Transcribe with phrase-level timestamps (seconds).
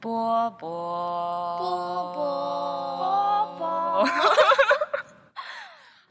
[0.00, 4.08] 波波波波波，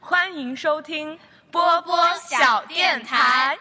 [0.00, 1.18] 欢迎收听
[1.50, 3.58] 波波小电台。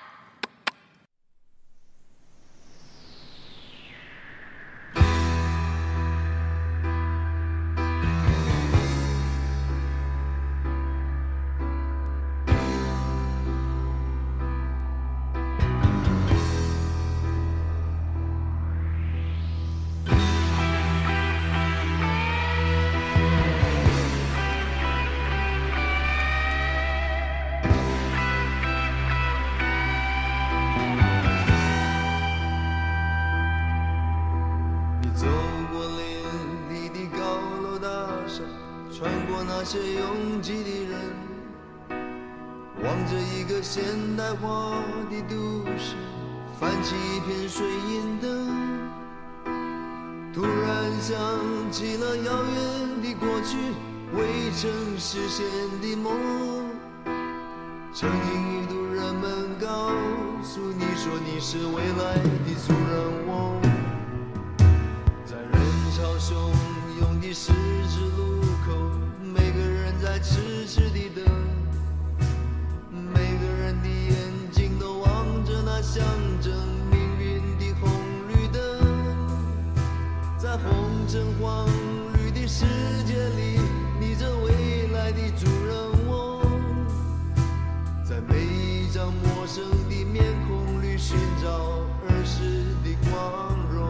[39.67, 40.94] 些拥挤的人，
[42.81, 43.84] 望着一个现
[44.16, 44.81] 代化
[45.12, 45.93] 的都市，
[46.57, 48.48] 泛起一片水银灯。
[50.34, 51.17] 突然想
[51.70, 53.57] 起了遥远的过去，
[54.13, 55.45] 未曾实现
[55.82, 56.15] 的梦。
[57.91, 59.91] 曾经一度人们告
[60.43, 63.76] 诉你说你是未来的主人翁。
[81.08, 81.66] 红橙黄
[82.18, 82.66] 绿的世
[83.06, 83.58] 界里，
[83.97, 86.41] 你这未来的主人翁，
[88.03, 91.47] 在每一张陌生的面孔里寻找
[92.09, 93.88] 儿时的光荣。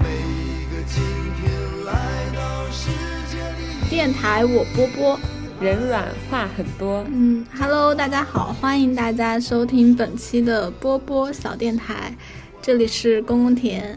[0.00, 1.00] 每一个今
[1.40, 1.94] 天来
[2.34, 2.90] 到世
[3.30, 5.20] 界里，电台我波波，
[5.60, 7.04] 人软话很多。
[7.06, 12.12] 嗯，Hello，大家好，欢迎大家收听本期的波波小电台，
[12.60, 13.96] 这里是公公田，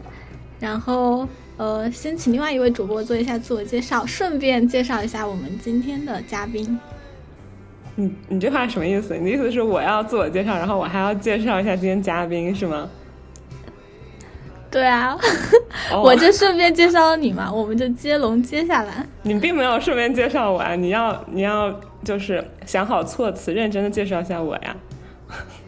[0.58, 1.26] 然后
[1.56, 6.78] 呃，先请另外一位主播做一下自我介绍，顺便介绍一下我们今天的嘉宾。
[7.94, 9.16] 你你这话什么意思？
[9.16, 12.88] 你的意思是我要自我介绍，然后我还要介绍一下今天嘉宾是吗？
[14.70, 15.16] 对啊，
[15.90, 19.06] 哦 我就顺便介绍了你嘛，我们就接龙接下来。
[19.22, 24.76] 你并没有顺便介绍我啊，你要你要就是想好措辞，认真的介绍一下我呀。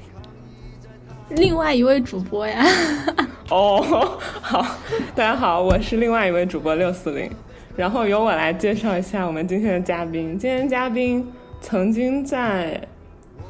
[1.31, 2.63] 另外一位主播呀，
[3.51, 3.81] 哦，
[4.43, 4.63] 好，
[5.15, 7.31] 大家好，我是另外一位主播六四零，
[7.77, 10.39] 然后由我来介绍一下我们今天的嘉宾。
[10.39, 11.27] 今天嘉宾
[11.59, 12.79] 曾经在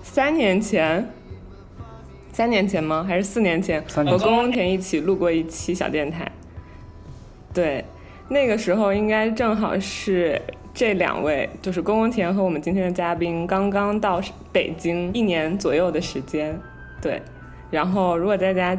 [0.05, 1.05] 三年前，
[2.33, 3.05] 三年前吗？
[3.09, 3.83] 还是四年前？
[3.89, 6.31] 三年前和公公田一起录过一期小电台。
[7.53, 7.85] 对，
[8.29, 10.41] 那个时候应该正好是
[10.73, 14.21] 这两位，就是公公田和我们今天的嘉宾刚刚到
[14.53, 16.57] 北京一年左右的时间。
[17.03, 17.21] 对，
[17.69, 18.79] 然后如果大家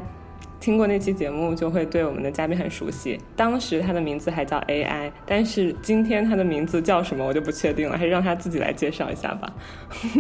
[0.60, 3.20] 听过那期节目，就会对我们的嘉宾很熟悉。
[3.36, 9.54] 当时他的名字还叫 AI，但是今天他的名字叫什么我就不确定了，还是让他自己来介绍一下吧。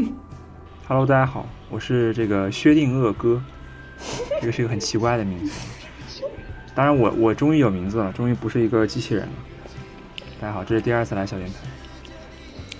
[0.88, 3.41] Hello，大家好，我是这个薛定谔哥，
[4.39, 5.51] 这个是一个很奇怪的名字。
[6.73, 9.31] 当然我，我终于有名字了，终于不是一个机器人了。
[10.39, 11.56] 大家好，这是第二次来小电台。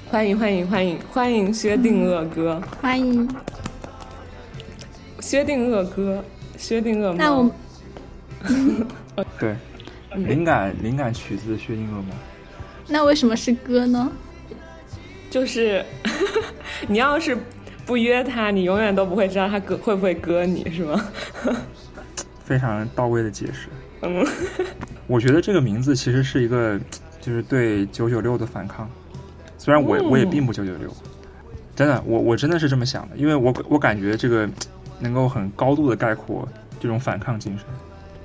[0.10, 3.30] 欢迎欢迎欢迎欢迎薛定谔哥，欢迎。
[5.20, 6.24] 薛定谔哥，
[6.60, 7.50] 薛定谔那我。
[9.40, 9.56] 对，
[10.16, 12.14] 灵感灵感取自薛定谔猫。
[12.88, 14.12] 那为什么是歌呢？
[15.30, 15.84] 就是
[16.88, 17.38] 你要是
[17.86, 21.06] 不约他，你永远都不会知道他割会不会割你，是吗？
[22.44, 23.70] 非常到位的解释。
[24.02, 24.26] 嗯，
[25.08, 26.80] 我觉得这个名字其实是一个，
[27.22, 28.90] 就是对九九六的反抗。
[29.58, 30.92] 虽然我嗯我也并不九九六，
[31.76, 34.50] 真的，我我真的是这么想的，因为我我感觉这个
[35.00, 36.48] 能够很高度的概括
[36.80, 37.66] 这种反抗精神。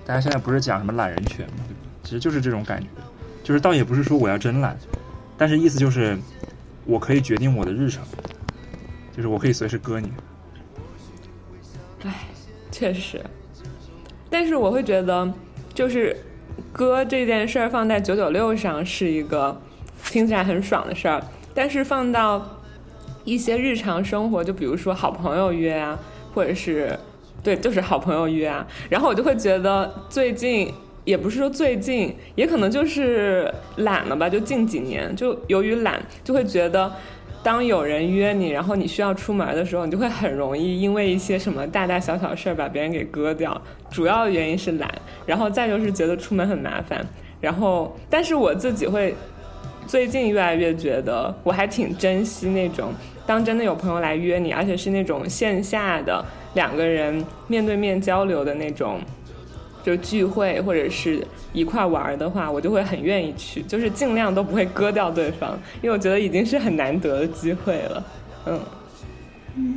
[0.04, 1.64] 大家现在不是讲什么懒人权吗？
[2.02, 2.86] 其实就是这种感觉，
[3.42, 4.76] 就是倒也不是说我要真懒，
[5.38, 6.18] 但是意思就是
[6.84, 8.02] 我可以决定我的日程，
[9.16, 10.12] 就是我可以随时割你。
[12.70, 13.20] 确实。
[14.28, 15.32] 但是我会觉得，
[15.72, 16.14] 就是
[16.72, 19.58] 割这件事儿放在九九六上是一个
[20.06, 21.22] 听起来很爽的事儿，
[21.54, 22.44] 但是放到
[23.24, 25.96] 一些日常生活，就比如说好朋友约啊，
[26.34, 26.98] 或者是
[27.42, 30.72] 对，就是好朋友约啊，然后我就会觉得最近。
[31.04, 34.26] 也不是说最近，也可能就是懒了吧。
[34.26, 36.90] 就近几年，就由于懒，就会觉得，
[37.42, 43.60] 当有人约你，然后你需要出门的时候，你就会很容易因为一些什么大大小小事儿把别人给割掉。
[43.90, 44.90] 主要原因是懒，
[45.26, 47.06] 然后再就是觉得出门很麻烦。
[47.38, 49.14] 然后，但是我自己会
[49.86, 52.94] 最近越来越觉得，我还挺珍惜那种
[53.26, 56.24] 当真的有朋友来约你，而且是那种线下的
[56.54, 59.00] 两个人面对面交流的那种
[59.82, 68.04] 就是聚会或者是一块玩的话，我就会很愿意去，就是尽量都不会割掉对方，因为我觉得已经是很难得的机会了。
[68.46, 68.60] 嗯，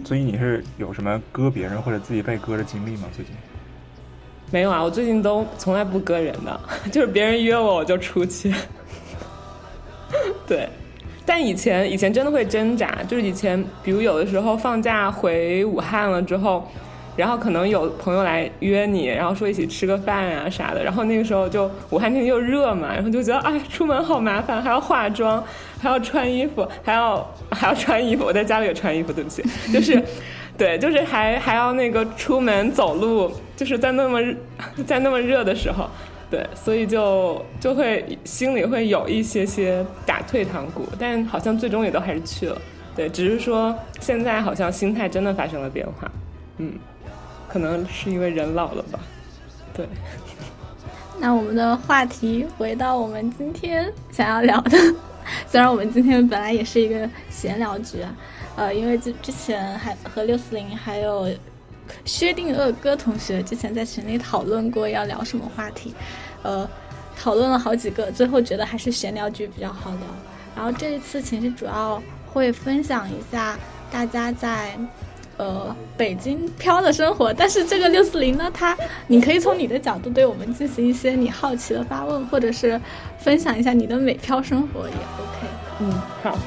[0.05, 3.03] 所以你是有什么割别人或者自己被割的经历吗？
[3.15, 3.33] 最近？
[4.49, 6.59] 没有啊，我最近都从来不割人的，
[6.91, 8.53] 就是别人约我我就出去。
[10.47, 10.69] 对，
[11.27, 16.65] 但以前以前真的会挣扎，就是以前比如有的时候放假回武汉了之后，
[17.17, 25.43] 然后可能有朋友来约你，然后说一起吃个饭啊啥的，然后那个时候就武汉天气又热嘛，然后就觉得哎出门好麻烦，还要化妆，
[25.77, 30.01] 还要穿衣服，还要还要穿衣服，我在家里也穿衣服，对不起，就是。
[30.57, 34.19] 对，就是还还要那个出门走路，就是在那么
[34.87, 35.87] 在那么热的时候，
[36.29, 42.61] 对，所以就就会心里会有一些些打退堂鼓，但好像最终也都还是去了。
[42.95, 46.11] 对，只是说现在好像心态真的发生了变化，
[46.57, 46.73] 嗯，
[47.47, 48.99] 可能是因为人老了吧。
[49.73, 49.87] 对。
[51.19, 54.77] 那我们的话题回到我们今天想要聊的，
[55.47, 58.15] 虽然我们今天本来也是一个闲聊局啊。
[58.55, 61.29] 呃，因为之之前还和六四零还有
[62.05, 65.93] 薛定谔哥同学之前在群里讨论过要聊什么话题，
[66.43, 66.67] 呃，
[67.19, 69.99] 讨论了好几个，最后觉得还是闲聊局比较好聊。
[70.55, 73.57] 然后这一次其实主要会分享一下
[73.91, 74.77] 大家在
[75.37, 78.75] 呃北京漂的生活， 但是这个六四零呢，他
[79.07, 82.79] 你可以从你的角度对我们进行一些你好奇的发问，或者是
[83.19, 85.47] 分享一下你的美漂生活也 OK。
[85.79, 85.91] 嗯，
[86.23, 86.37] 好。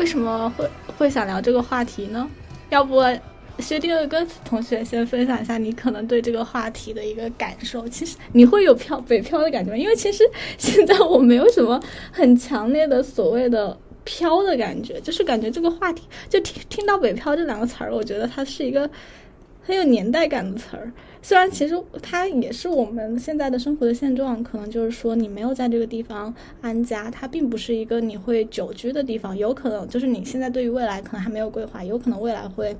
[0.00, 0.66] 为什么会
[0.96, 2.26] 会想聊这个话题呢？
[2.70, 3.02] 要不
[3.58, 7.86] 薛定谔跟同学先分享一下你可能对这个话题的一个感受。
[7.86, 9.76] 其实你会有漂北漂的感觉吗？
[9.76, 10.24] 因为其实
[10.56, 11.78] 现在我没有什么
[12.10, 18.88] 很强烈的所谓的飘的感觉，就是感觉这个话题就听听到北漂这两个词儿，我觉得它是一个
[19.62, 20.92] 很有年代感的词儿。
[21.22, 32.74] 虽然其实它也是我们现在的生活的现状，可能就是说你没有在这个地方安家，它并不是一个你会久居的地方，有可能就是你现在对于未来可能还没有规划，有可能未来会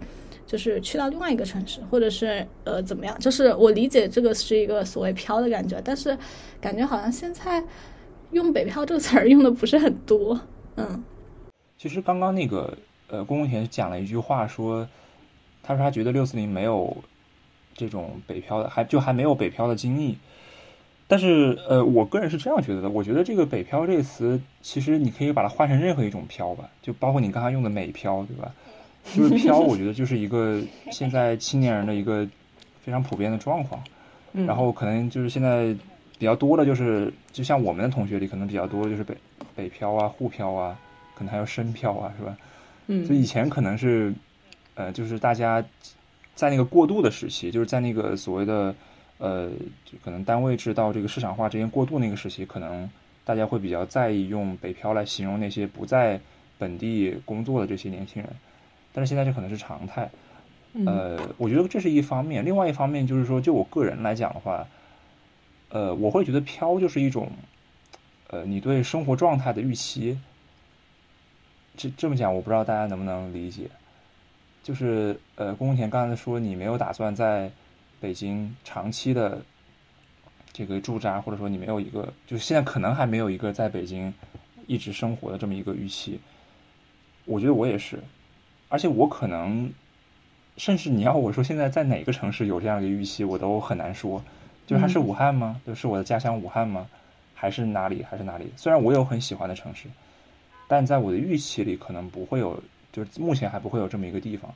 [0.47, 6.17] 就是去到另外一个城市，或者是呃怎么样，就是我理解这个是一个所谓漂的感觉，但是
[6.63, 7.63] 感觉好像现在
[8.31, 10.41] 用北漂这个词儿用的不是很多，
[10.77, 11.05] 嗯。
[11.77, 12.75] 其实刚刚那个
[13.09, 14.89] 呃，公公田讲了一句话，说
[15.63, 16.97] 他说他觉得六四零没有。
[17.77, 20.19] 这种北漂的还就还没有北漂的经历，
[21.09, 22.91] 但是呃，我个人是这样觉得的。
[22.91, 28.53] 我觉得这个“北漂”这个词，其实你可以把它换成任何一种漂吧，就包括你刚才用的“美漂”，对吧？
[29.15, 30.61] 就是漂，我觉得就是一个
[30.93, 32.29] 现在青年人的一个
[32.83, 33.83] 非常普遍的状况。
[34.35, 35.75] 然后可能就是现在
[36.19, 39.17] 比较多的，就是就像我们的同学里，可能比较多的就是北
[39.57, 40.79] 北漂啊、沪漂啊，
[41.15, 42.37] 可能还有深漂啊，是吧？
[42.89, 43.07] 嗯。
[43.07, 44.13] 所以以前可能是
[44.81, 45.63] 呃，就是大家。
[46.33, 48.75] 在那个过渡的时期，就是在那个所谓的，
[49.19, 49.51] 呃，
[49.85, 52.89] 就可能单位制到这个市场化之间过渡那个时期，可能
[53.27, 56.19] 大家会比较在意用“北漂”来形容那些不在
[56.57, 58.33] 本地工作的这些年轻人。
[58.95, 60.09] 但是现在这可能是常态。
[60.87, 62.43] 呃，我觉得这是一方面。
[62.43, 64.67] 另外一方面就是说，就我个人来讲的话，
[65.69, 67.31] 呃，我会觉得“漂”就是一种，
[68.29, 70.19] 呃，你对生活状态的预期。
[71.77, 73.69] 这这么讲，我不知道大家能不能理解。
[74.63, 77.51] 就是呃，宫田刚才说你没有打算在
[77.99, 79.41] 北京长期的
[80.53, 84.13] 这个驻扎，或者说你没有一个，就是现在可能还没有一个在北京
[84.67, 86.21] 一直生活的这么一个预期。
[87.25, 87.99] 我觉得我也是，
[88.69, 89.73] 而且我可能
[90.57, 94.23] 甚至你要我说现在在哪个城市有这样一个预期，我都很难说。
[94.67, 95.61] 就是还是武汉吗？
[95.67, 96.87] 就是我的家乡武汉吗？
[97.35, 98.03] 还是哪里？
[98.03, 98.53] 还是哪里？
[98.57, 99.89] 虽然我有很喜欢的城市，
[100.69, 102.63] 但在我的预期里可能不会有。
[102.93, 104.53] 就是目前还不会有这么一个地方，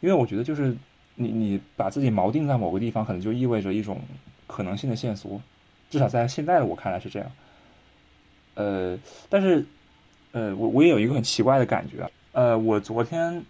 [0.00, 0.76] 因为我觉得就是
[1.14, 4.00] 你你把自己锚定在某个地方，可能就意味着一种
[4.46, 5.40] 可能性的线索，
[5.90, 7.30] 至少在现在的我看来是这样。
[8.54, 8.98] 呃，
[9.28, 9.64] 但是
[10.32, 13.42] 呃，我我也有一个很奇怪的感觉，呃，我昨天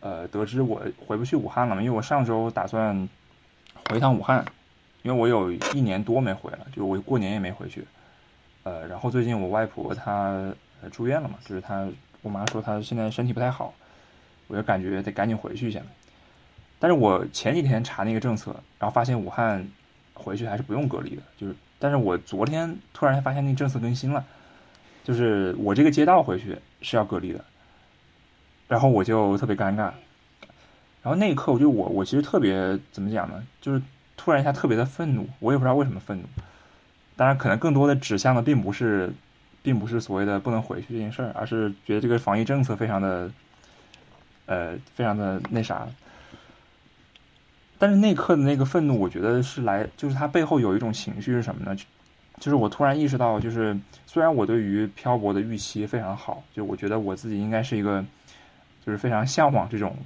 [0.00, 3.08] 呃得知我回不去武汉了嘛，因为我上周打算
[3.88, 4.44] 回趟武汉，
[5.02, 7.84] 因为我有一年多没回了，就我过年也没回去。
[8.64, 10.52] 呃，然后最近我外婆她
[10.90, 11.88] 住院了嘛，就是她
[12.26, 13.72] 我妈说她现在身体不太好，
[14.48, 15.80] 我就感觉得赶紧回去一下。
[16.80, 19.64] 但是我前几天查那个政策，然后发现武汉
[20.12, 24.24] 回去还是不用隔离的，就是，但是我昨天突然发现那政策更新了，
[25.04, 27.44] 就是我这个街道回去是要隔离的，
[28.66, 29.92] 然后我就特别尴尬，
[31.00, 33.80] 然后那一刻我就我我其实特别怎么讲呢，就是
[34.16, 36.24] 突然一下特别的愤怒，我也不知道为什么愤怒，
[37.14, 39.12] 当然可能更多的指向的并不是，
[39.66, 43.28] 并不是所谓的不能回去这件事儿，而是觉得这个防疫政策非常的，
[44.46, 45.88] 呃，非常的那啥。
[47.76, 51.76] 但是那刻的那个愤怒，我觉得是来，就是它背后有一种情绪是什么呢？
[52.38, 58.04] 就是我突然意识到，就是虽然我对于漂泊的预期非常好，就我觉得我自己应该是一个，
[58.86, 59.96] 就是非常向往这种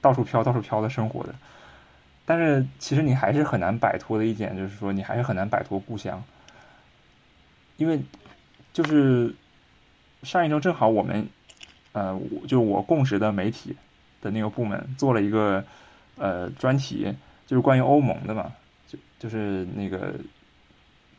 [0.00, 1.34] 到处飘、到处飘的生活的，
[2.24, 6.22] 但是其实你还是很难摆脱的一点，就是说你还是很难摆脱故乡，
[7.78, 8.00] 因为
[8.82, 9.34] 就是
[10.22, 11.28] 上一周正好我们，
[11.92, 13.74] 呃，就我供职的媒体
[14.22, 15.64] 的那个部门做了一个。
[16.20, 17.14] 呃，专题
[17.46, 18.52] 就是关于欧盟的嘛，
[18.88, 20.12] 就就是那个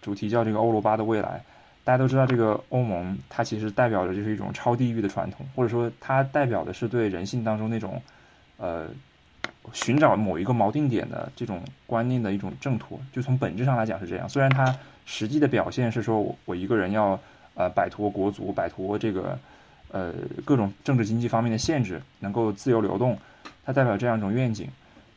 [0.01, 1.41] 主题叫这个欧罗巴的未来。
[1.85, 8.01] 大家都知道，这个欧盟它其实代表着就是一种超地域的传统，或者说它代表的是对人性当中那种
[8.57, 8.87] 呃
[9.71, 12.99] 寻找某一个锚定点的这种观念的一种挣脱。
[13.13, 17.17] 就从本质上来讲是这样，虽然它实际的表现是说我我一个人要
[17.55, 19.37] 呃摆脱国足，摆脱这个
[19.91, 20.13] 呃
[20.45, 23.17] 各种政治经济方面的限制，能够自由流动，
[23.65, 24.67] 它代表这样一种愿景。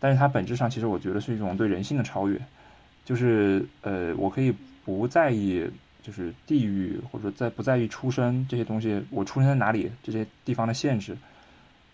[0.01, 2.37] 但是它本质上其实我觉得是一种对人性的超越，
[3.05, 4.53] 就是呃，我可以
[4.85, 5.65] 不在意
[6.03, 11.17] 就是地域或者说在不在意出身这些东西，我出生在哪里这些地方的限制，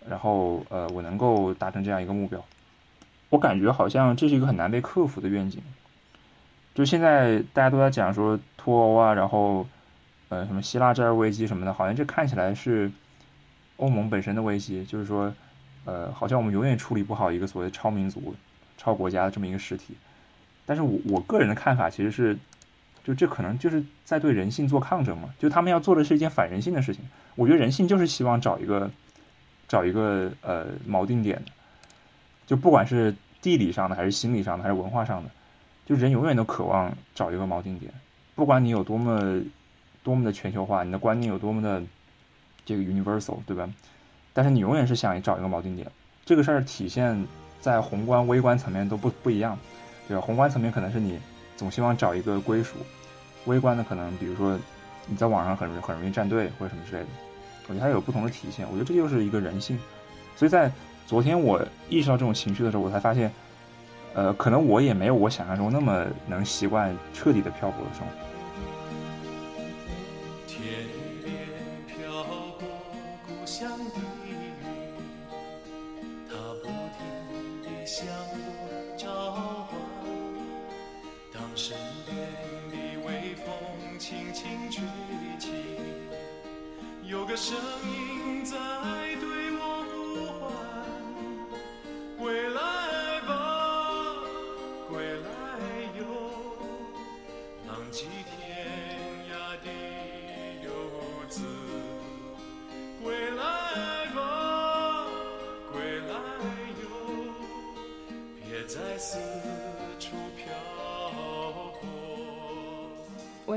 [0.08, 2.42] 然后呃，我能够达成这样一个目标，
[3.28, 5.60] 我感觉好像这是一个很难被克服的愿景。
[6.74, 9.66] 就现在大家都在讲说脱欧啊，然后
[10.28, 12.90] 呃什么希腊债务危机什么的，好像这看起来是
[13.76, 15.34] 欧盟本身的危机，就是说。
[15.84, 18.34] 呃，好像我们永远处理不好一个所谓超民族、
[18.76, 19.94] 超国家的这么一个实体。
[20.66, 22.36] 但是我我个人的看法其实是，
[23.02, 25.32] 就这可能就是在对人性做抗争嘛。
[25.38, 27.02] 就他们要做的是一件反人性的事情。
[27.36, 28.90] 我觉得人性就是希望找一个
[29.66, 31.52] 找一个呃锚定点的，
[32.46, 35.30] 就不管是地理上的，还是心理上的，还是文化上的，
[35.86, 37.90] 就人永远都渴望找一个锚定点。
[38.34, 39.40] 不管你有多么
[40.08, 41.82] 多么的全球化，你的观念有多么的
[42.64, 43.68] 这个 universal，对吧？
[44.32, 45.86] 但是你永远是想找一个锚定点，
[46.24, 47.26] 这个事儿体现
[47.60, 49.58] 在宏观、微观层面都不不一样，
[50.08, 50.20] 对吧？
[50.22, 51.18] 宏观层面可能是你
[51.58, 52.76] 总希望找一个归属，
[53.44, 54.58] 微观的可能比如说
[55.06, 57.08] 你在网上很很容易站队或者什么之类的，
[57.66, 58.66] 我觉得它有不同的体现。
[58.66, 59.78] 我觉得这就是一个人性。
[60.36, 60.72] 所以在
[61.06, 63.30] 昨天我意识到这种情绪的时候，我才发现，
[64.14, 68.27] 呃，可能我也没有我想象中那么能习惯彻底的漂泊的生活。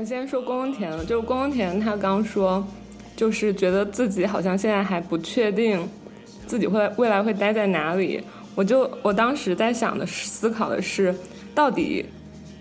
[0.04, 2.64] 先说宫田，就是宫田他刚说。
[3.14, 5.86] 就是觉得自己好像现在还不确定，
[6.46, 8.20] 自己会未来会待在哪里。
[8.54, 11.14] 我就我当时在想的思考的是，
[11.54, 12.06] 到底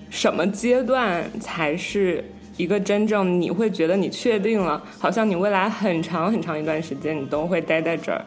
[0.10, 2.24] 什么阶段才是
[2.58, 8.22] 一个真正你会觉得你确定了，好像你未来很长很长一段时间你都会待在这儿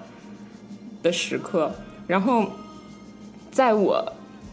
[1.03, 1.71] 的时刻。
[2.07, 2.47] 然后，
[3.51, 4.13] 在我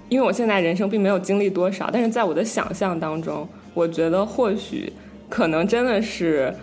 [0.10, 4.92] 因为我现在人生并没有经历多少，但是在我的想象当中，我觉得或许
[5.30, 6.54] 可能真的是。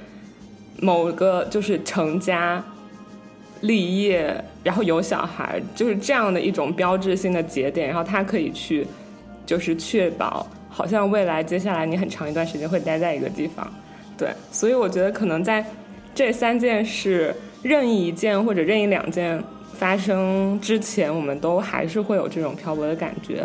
[0.81, 2.63] 某个就是成家、
[3.63, 8.87] 立业，然后有小孩，就是这样的一种标志性的节点，然后他可以去，
[9.45, 13.69] 就是确保，好像未来接下来你很长一段时间会待在一个地方，
[14.17, 15.67] 对，所以我觉得可能在
[16.15, 23.45] 这三件事任意一件或者任意两件发生之前，我们都还是会有这种漂泊的感觉，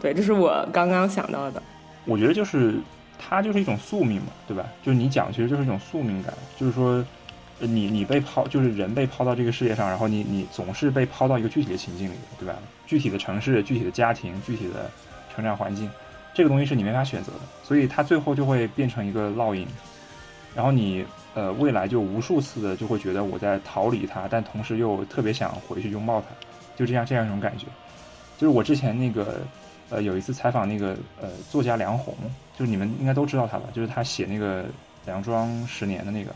[0.00, 1.62] 对，这是我刚刚想到的。
[2.06, 2.80] 我觉得就是。
[3.18, 4.66] 它就是一种宿命嘛，对吧？
[4.84, 7.02] 就是你讲，其实就是一种宿命感，就是说，
[7.58, 12.54] 你你被抛，就是人被抛到这个世界上，然后你你总是被抛到一个具体的情境里，对吧？
[12.86, 14.90] 具体的城市、具体的家庭、具体的
[15.34, 15.90] 成长环境，
[16.34, 19.66] 这个东西是你没法选择的，所以它最后就会变成一个烙印，
[20.54, 26.26] 然后你呃未来就无数次的就会觉得我在逃离它，但同时又特别想回去拥抱它，
[26.76, 27.64] 就这样这样一种感觉。
[28.36, 29.40] 就是我之前那个
[29.90, 32.14] 呃有一次采访那个呃作家梁鸿，
[32.58, 34.64] 就是你们应该都知道他吧，就是他写那个
[35.04, 36.34] 《梁庄十年》的那个。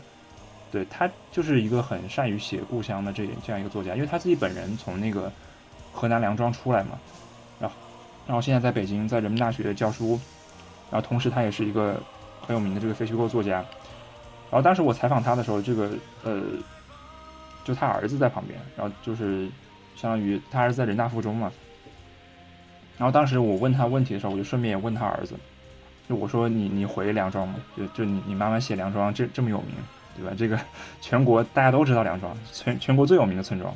[0.71, 5.29] 对他就是一个很善于写故乡的这这样一个作家，因为他自己本人从那个
[5.91, 6.97] 河南梁庄出来嘛，
[7.59, 7.75] 然后
[8.25, 10.17] 然后现在在北京在人民大学教书，
[10.89, 12.01] 然后同时他也是一个
[12.47, 13.55] 很有名的这个非虚构作家。
[14.49, 15.91] 然后当时我采访他的时候，这个
[16.23, 16.41] 呃，
[17.65, 19.49] 就他儿子在旁边，然后就是
[19.97, 21.51] 相当于他儿子在人大附中嘛。
[23.01, 25.33] 然后当时我问他问题的时候，我就顺便也问他儿子，
[26.07, 27.55] 就我说你你回梁庄吗？
[27.75, 29.69] 就就你你妈妈写梁庄这这么有名。
[30.13, 30.35] 对吧？
[30.37, 30.59] 这个
[30.99, 33.73] 全国大家都知道梁庄，全全国最有名的村庄。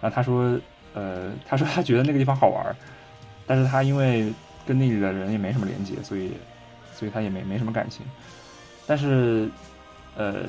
[0.00, 0.58] 然后他说，
[0.94, 2.74] 呃，他说他觉得那个地方好玩，
[3.46, 4.32] 但是他因为
[4.66, 6.32] 跟那里的人也没什么连接，所以，
[6.94, 8.06] 所以他也没没什么感情。
[8.86, 9.46] 但是，
[10.16, 10.46] 呃，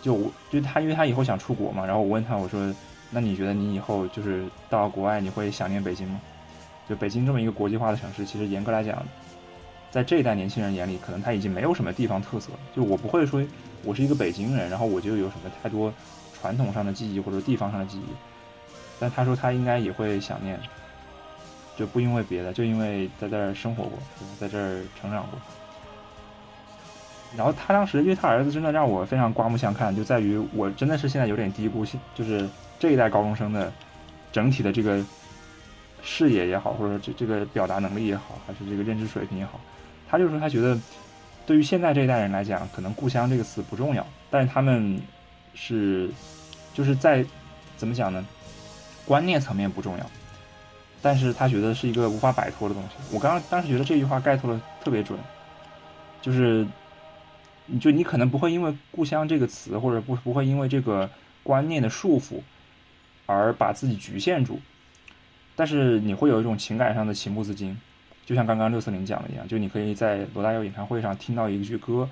[0.00, 2.72] 就我就他因为他以后想出国嘛，然后我问他，我说，
[3.10, 6.20] 那你觉得你以后就是到国外你会想念北京吗？
[6.90, 9.02] 就北京这么一个国际化的城市，其实严格来讲，
[9.90, 12.50] 在这一代年轻人眼里，可能他已经没有什么地方特色。
[12.76, 13.42] 就我不会说。
[13.82, 15.90] 我是一个北京人，然后我就有什么太多
[16.38, 18.04] 传统上的记忆或者地方上的记忆，
[18.98, 20.60] 但他说他应该也会想念，
[21.78, 23.98] 就不因为别的，就因为在这儿生活过，
[24.38, 25.40] 在这儿成长过。
[27.34, 31.82] 然后他当时，因为他儿子真的让我非常刮目相看，就在于我真的是现在有点低估，
[32.14, 32.46] 就是
[32.78, 33.72] 这一代高中生的
[34.30, 35.02] 整体的这个
[36.02, 39.60] 视野也好，或者这这个表达能力也好，还是这个认知水平也好，
[40.08, 40.78] 他就说他觉得。
[41.46, 45.00] 对于现在这一代人来讲，可能“故乡”这个词不重要，但是他们
[45.52, 46.08] 是
[46.72, 47.24] 就是在
[47.76, 48.24] 怎么讲呢？
[49.04, 50.06] 观念层面不重要，
[51.02, 52.90] 但是他觉得是一个无法摆脱的东西。
[53.12, 55.18] 我刚刚当时觉得这句话概括的特别准，
[56.22, 56.64] 就是
[57.66, 61.10] 你就你可能不会因为“故乡”这个词，或者不不会因为这个
[61.42, 62.40] 观念的束缚
[63.26, 64.60] 而把自己局限住，
[65.60, 67.78] 但是你会有一种情感上的情不自禁。
[68.24, 72.08] 就像刚刚六四零讲的一样，就你可以在罗大佑演唱会上听到一句歌，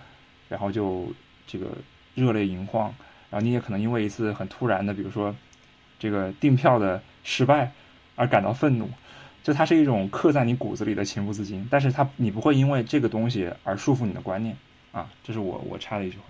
[0.50, 1.10] 然后就
[1.46, 1.68] 这个
[2.14, 2.94] 热泪盈眶，
[3.30, 5.34] 然后你也可能因为一次很突然的，比如说
[5.98, 7.72] 这个订票的失败
[8.16, 8.86] 而感到愤怒，
[9.42, 14.54] 就它是一种刻在你骨子里的情不自禁，但是它你不会因为这个东西而束缚你的观念
[14.92, 16.24] 啊，这是我我插的一句话。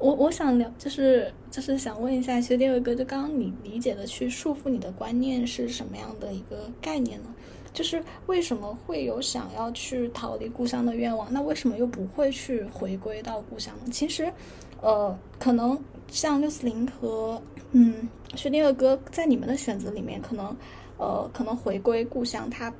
[0.00, 7.28] 我我想聊，就是就是想问一下薛定伟哥，就刚刚你理解的去束缚你的观念是什么样的一个概念呢？
[7.74, 11.30] 就是为什么会有想要去逃离故乡的愿望？
[11.30, 13.92] 那为什么又不会去回归到故乡呢？
[13.92, 14.32] 其实，
[14.80, 17.40] 呃，可能像六四零和
[17.72, 20.56] 嗯薛定谔哥在你们的选择里面，可能
[20.96, 22.72] 呃可能回归故乡，他。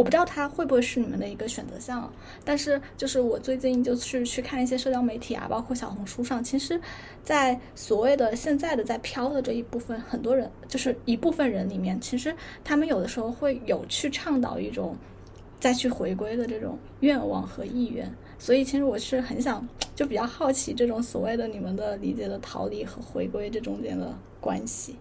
[0.00, 2.10] 我不知道它会不会是你们的一个选择项，
[2.42, 6.80] 但是就是我最近就是去看一些社交媒体啊，包括小红书上，其实，
[7.22, 12.34] 在所谓的现在的在飘的这一部分，很多人就是一部分人里面，其实
[12.64, 14.96] 他们有的时候会有去倡导一种
[15.60, 24.96] 再去回归的这种愿望和意愿，所以其实我是很想就比较好奇这种所谓的你们的理解的逃离和回归这中间的关系。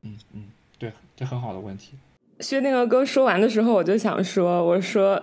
[0.00, 0.44] 嗯嗯，
[0.78, 1.92] 对，这很好的问题。
[2.40, 5.22] 薛定谔哥说完的时候，我就想说：“我说，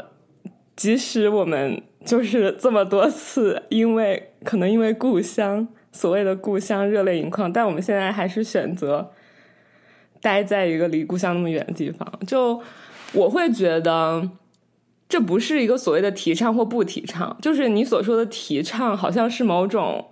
[0.75, 9.11] 即使我们就是这么多次，因为可能因为故乡，所谓的故乡热泪盈眶，但我们现在还是选择
[10.21, 12.07] 待在一个离故乡那么远的地方。
[12.27, 12.61] 就
[13.13, 14.29] 我会觉得，
[15.09, 20.05] 这不是一个所谓的提倡或不提倡，就是你所说的提倡，好像是某种。”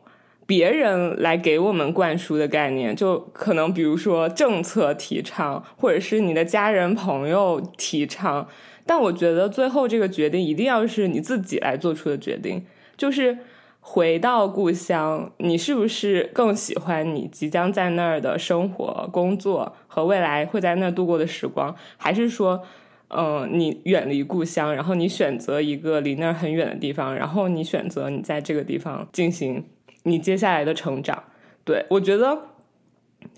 [0.45, 8.47] 别人来给我们灌输的概念，就可能比如说政策提倡，或者是你的家人朋友提倡。
[8.86, 12.63] 但我觉得最后这个决定一定要是你自己来做出的决定。
[12.95, 13.36] 就是
[13.79, 22.62] 回到故乡，你是不是更喜欢你即将在那儿的生活、工作和未来会在那儿度过的时光，还是说，
[23.10, 29.65] 嗯，你远离故乡，然后你选择一个离那儿很远的地方，然后你选择你在这个地方进行。
[30.07, 31.23] 你接下来的成长，
[31.63, 32.37] 对我觉得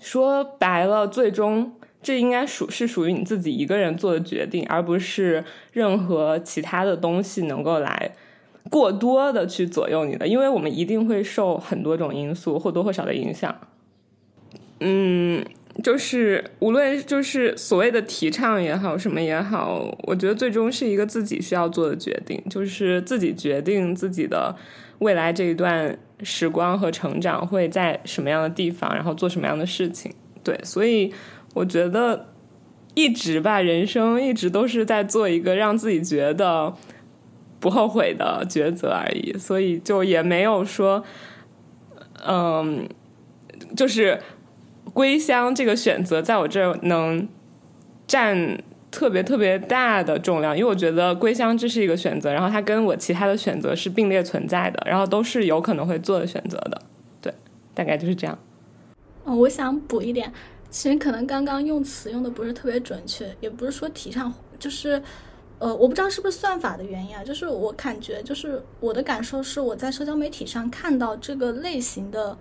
[0.00, 8.12] 说白了，最终这应该属是属于你自己一个人做的决定，而不是任何其他的东西能够来
[8.70, 13.54] 过多的去左右你的，因为我们一定会受很多种因素或多或少的影响。
[14.80, 15.42] 嗯，
[15.82, 24.54] 就是无论就是所谓的提倡也好，什么也好，我觉得最终是一个自己需要做的决定，就是自己决定自己的
[24.98, 25.98] 未来这一段。
[26.22, 30.12] 时光和成长会在什么样的地方，然后做什么样的事情？
[30.42, 31.12] 对，所以
[31.54, 32.28] 我觉得
[32.94, 36.74] 一直吧，人生一直都是在做一个让自己觉得
[37.60, 41.04] 不后悔的抉择而已，所以就也没有说，
[42.26, 42.88] 嗯，
[43.76, 44.20] 就是
[44.92, 47.28] 归乡这个选择在我这儿能
[48.06, 48.58] 占
[48.90, 56.82] 特别特别大的重量，因为我觉得归乡这是一个选择，然后它跟我其他的选择是并列存在的，然后都是有可能会做的选择的，
[57.20, 57.32] 对，
[57.74, 58.38] 大概就是这样。
[59.24, 60.32] 哦，我想补一点，
[60.70, 65.02] 其实可能刚刚用词用的不是特别准确，也不是说提倡，就是，
[65.58, 72.36] 呃，我不知道是不是算法的原因啊，就是我感觉，就是我的感受是，我在社交媒体上看到这个类型的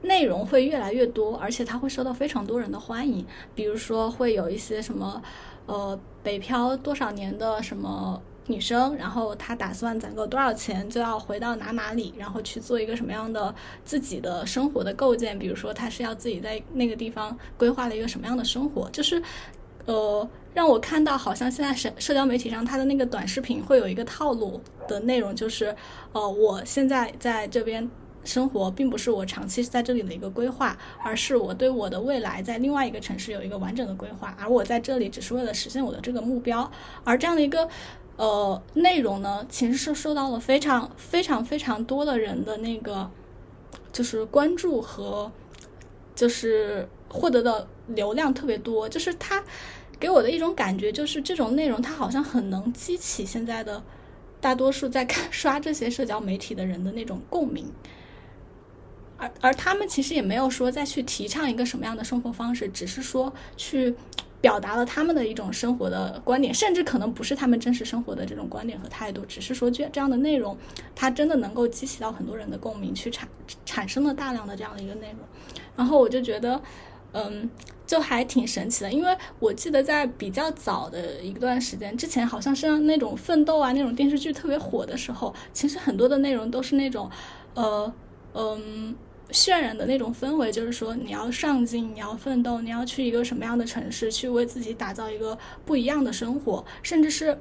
[0.00, 3.24] 内容会越来越多，而且它会受到非常多人的欢迎，
[3.54, 5.22] 比如说会有一些什么，
[5.66, 8.20] 呃，北漂多少年的什么。
[8.48, 15.38] 女生，然后她打算攒够多少钱就要回到哪哪里，然后去做一个什么样的自己的生活的构建。
[15.38, 19.22] 比如说，她是要自己在那个地方规划了一个什么样的生活，就是，
[19.86, 25.74] 呃，让我看到好像现在社社交媒体上它的那个短视频会有一个套路的内容，就是，
[26.10, 27.88] 呃，我现在在这边。
[28.24, 36.70] 生活并不是我长期在这里的一个规划，而是我对我的未来在另外一个城市有一个完整的规划，而我在这里只是为了实现我的这个目标。
[37.04, 37.68] 而这样的一个
[38.16, 43.10] 呃，内容呢，其实是受到了非常非常非常多的人的那个
[43.90, 45.32] 就是关注和
[46.14, 49.42] 就是获得的流量特别多，就是它
[49.98, 53.82] 给我的一种感觉，就是这种内容它好像很能激起现在的
[54.40, 57.66] 大多数在看 刷这些社交媒体的人的那种共鸣。
[59.22, 63.94] 而而他们其实也没有说再去提倡一个什么样的生活方式，只是说去
[64.40, 70.58] 表达了他们的一种生活的观点，甚至可能不是他们真实生活的这种观点和态度，只是说这这样的内容，
[70.96, 73.28] 它真的能够激起到很多人的共鸣，去产
[73.64, 75.18] 产生了大量的这样的一个内容。
[75.76, 76.60] 然后我就觉得，
[77.12, 77.48] 嗯，
[77.86, 87.08] 就还挺神奇的，因为我记得在比较早的一段时间之前，好像是那种奋斗啊那种电视剧特别火的时候，其实很多的内容都是那种，
[87.54, 87.92] 呃，
[88.34, 88.96] 嗯。
[89.30, 97.38] 渲染的那种氛围，就是说你要上进，你要奋斗，你要去一个什么样的城市，去为自己打造一个不一样的生活，甚至是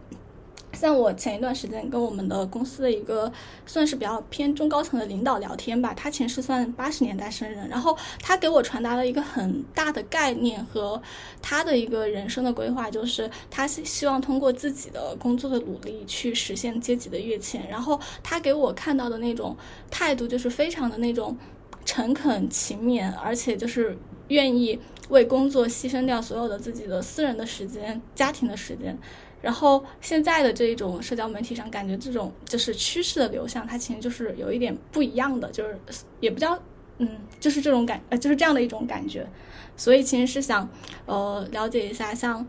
[0.72, 3.30] 像我前一段时间跟我们的公司的一个
[3.66, 11.02] 算是比较偏中高层的领导聊天吧，他其实是算八十年代生人，然后他给我传达了一个很大的概念和
[11.42, 19.58] 他的一个人生的规划，就是他是希望通过自己的工作的努力去实现阶级的跃迁，然后他给我看到的那种
[19.90, 21.38] 态度就是非常的那种。
[21.86, 28.98] 诚恳勤勉，而且就是愿意为工作牺牲掉所有的自己的私人的时间、家庭的时间。
[29.42, 35.80] 然后现在的这一种社交媒体上，感觉这种就是趋势的流向，它其实就是有一点不一样的，就是
[36.20, 36.58] 也不叫
[37.00, 39.28] 嗯，就是这种感呃，就是这样的一种感觉。
[39.76, 40.70] 所以其实是想
[41.08, 42.46] 呃了解一下，像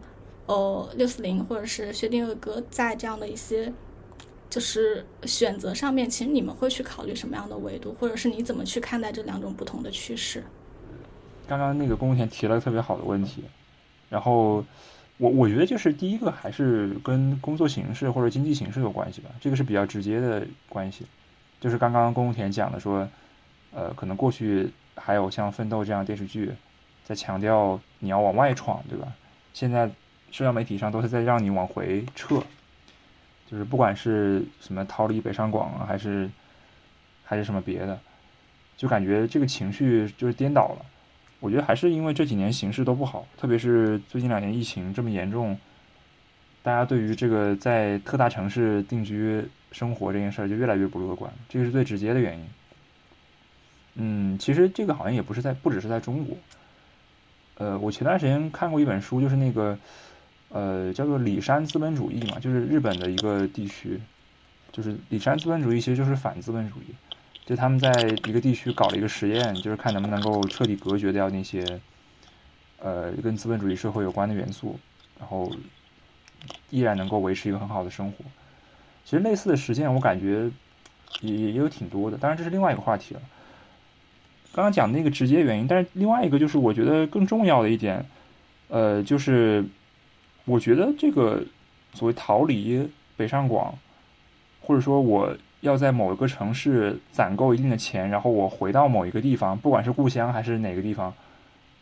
[0.47, 3.73] 呃六四零或者是薛定谔哥在这样的一些。
[4.53, 10.45] 就是选择上面，其实你们会去考虑什么样的维度，或者是你怎么去看待这两种不同的趋势？
[11.49, 13.45] 刚刚那个龚田提了个特别好的问题，
[14.11, 14.63] 然后
[15.17, 21.07] 我我觉得就是第一个还是跟工作形式或者经济形势有关系吧，这个是比较直接的关系。
[21.59, 23.09] 就是刚刚龚田讲的说，
[23.73, 26.53] 呃，可能过去还有像《奋斗》这样电视剧
[27.05, 29.11] 在强调你要往外闯，对吧？
[29.55, 29.91] 现在
[30.31, 32.43] 社交媒体上都是在让你往回撤。
[33.53, 36.27] 就是不管是什么逃离北上广啊，还是
[37.23, 38.01] 还是什么别的，
[38.79, 40.87] 就感觉这个情绪就是颠倒了。
[41.39, 45.59] 我觉得还是因为这几年形势都不好，特别是最近两年疫情这么严重，
[46.63, 52.47] 大家对于这个在特大城市定居生活这件事儿就越来越不乐观，这个是最直接的原因。
[53.97, 56.35] 嗯，其实这个好像也不是在，不只是在中国。
[57.59, 59.79] 呃，我前段时间看过一本书，就是那个。
[60.53, 63.99] 呃，叫做里山资本主义嘛，就是日本的一个地区，
[64.71, 66.95] 就是里山资本主义其实就是反资本主义，
[67.47, 67.91] 就他们在
[68.27, 71.65] 一个地区搞了一个实验，就是看能不能够彻底隔绝掉那些，
[72.81, 74.79] 呃，跟资本主义社会有关的元素，
[75.19, 75.51] 然后
[76.69, 78.19] 依然能够维持一个很好的生活。
[79.07, 80.51] 其实类似的实践，我感觉
[81.23, 83.21] 也也有挺多的，当然这是另外一个话题了。
[84.53, 88.05] 刚刚讲的那个直接原因，但是另外一个就是我觉得更重要的一点，
[88.69, 89.65] 呃，就是。
[90.45, 91.43] 我觉得这个
[91.95, 93.75] 所谓逃离北上广，
[94.61, 101.15] 或者说我要在某一个城市攒够一定的钱，然后我回到某一个地方，不管是故乡还是哪个地方，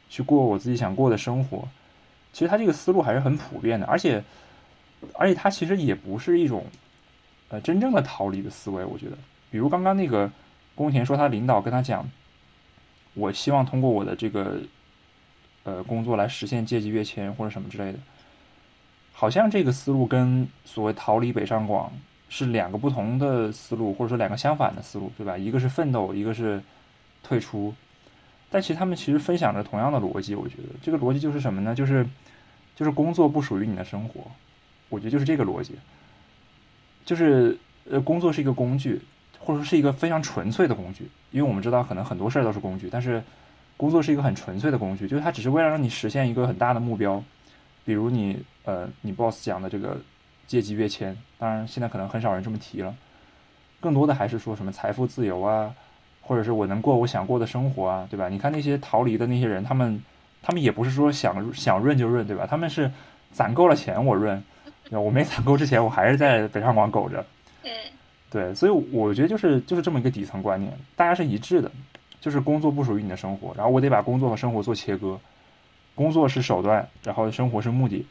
[0.09, 1.67] 去过我自己想过的生活。
[2.33, 4.23] 其实他这个思路还是很普遍的，而且
[5.15, 6.65] 而且他其实也不是一种
[7.49, 8.85] 呃真正的逃离的思维。
[8.85, 9.17] 我觉得，
[9.51, 10.31] 比如刚刚那个
[10.75, 12.09] 宫田说，他领导跟他讲，
[13.15, 14.59] 我希望通过我的这个
[15.65, 17.99] 呃工作来实现阶级跃迁或者什么之类的。
[19.21, 21.93] 好像这个思路跟所谓逃离北上广
[22.31, 25.37] 是两个不同的思路，或者说两个相反的思路，对吧？
[25.37, 26.59] 一个是奋斗，一个是
[27.23, 27.75] 退出。
[28.49, 31.75] 但其实他们其实分享着同样的逻辑，我觉得这个逻辑就是什么呢？
[31.75, 32.07] 就是
[32.75, 34.23] 就是工作不属于你的生活，
[34.89, 35.75] 我觉得就是这个逻辑。
[37.05, 37.59] 就是
[37.91, 39.03] 呃，工作是一个工具，
[39.39, 43.23] 或者说是一个非常纯粹的工具，因为我们知道可能很多事儿都是工具，但是
[43.77, 47.23] 工作是一个很纯粹的工具，就是它只是为了让你实现一个很大的目标，
[47.85, 49.97] 比如你呃，你 boss 讲的这个
[50.47, 52.95] 阶级跃迁，当然现在可能很少人这么提了，
[53.81, 55.75] 更多的还是说什么财富自由啊，
[56.21, 58.29] 或者是我能过我想过的生活啊，对吧？
[58.29, 60.03] 你看那些逃离的那些人，他们
[60.43, 62.47] 他们也不是说想想润就润，对吧？
[62.47, 62.91] 他们是
[63.33, 64.43] 攒够了钱我润，
[64.91, 67.25] 我没攒够之前，我还是在北上广苟着。
[67.65, 67.71] 嗯
[68.31, 71.69] 对，所以我觉得就是就是这么一个底层观念，大家是一致的，
[72.21, 75.19] 就是工作不属于你的生活，然后我得把工作和生活做切割，
[76.01, 78.07] 工作是手段，然后生活是目的，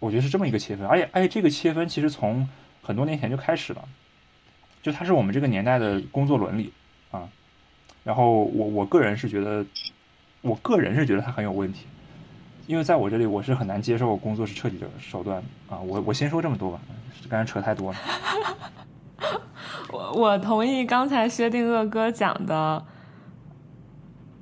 [0.00, 2.48] 我觉得是这么一个切分，而且而且这个切分其实从
[2.82, 3.88] 很多年前就开始了，
[4.82, 6.72] 就它是我们这个年代的工作伦理。
[7.12, 7.28] 啊，
[8.02, 9.64] 然后我我个人是觉得，
[10.40, 11.86] 我个人是觉得它很有问题，
[12.66, 15.40] 因为在我这里我是很难接受工作是彻底的手段。
[15.68, 16.80] 啊，我我先说这么多吧，
[17.30, 17.98] 刚才扯太多了。
[19.92, 22.84] 我我同意刚才薛定谔哥讲的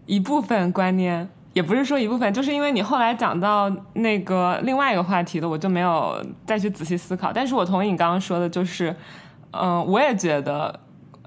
[0.06, 7.32] 一部分观念，也不是说一部分，就是因为你后来讲到那个另外一个话题的，我就没有再去仔细思考。
[7.32, 8.94] 但是我同意你刚刚说的，就是，
[9.52, 10.78] 嗯、我也觉得，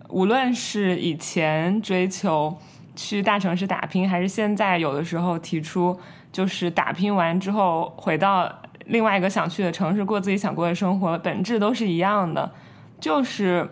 [0.10, 2.56] 无论是以前追求
[2.96, 6.00] 去大城市打拼，还是现在有的时候提出，
[6.32, 8.48] 就是打拼完之后回到
[8.86, 12.52] 另外一个想去的城市过自己想过的生活，本质都是一样的，
[13.00, 13.68] 就是。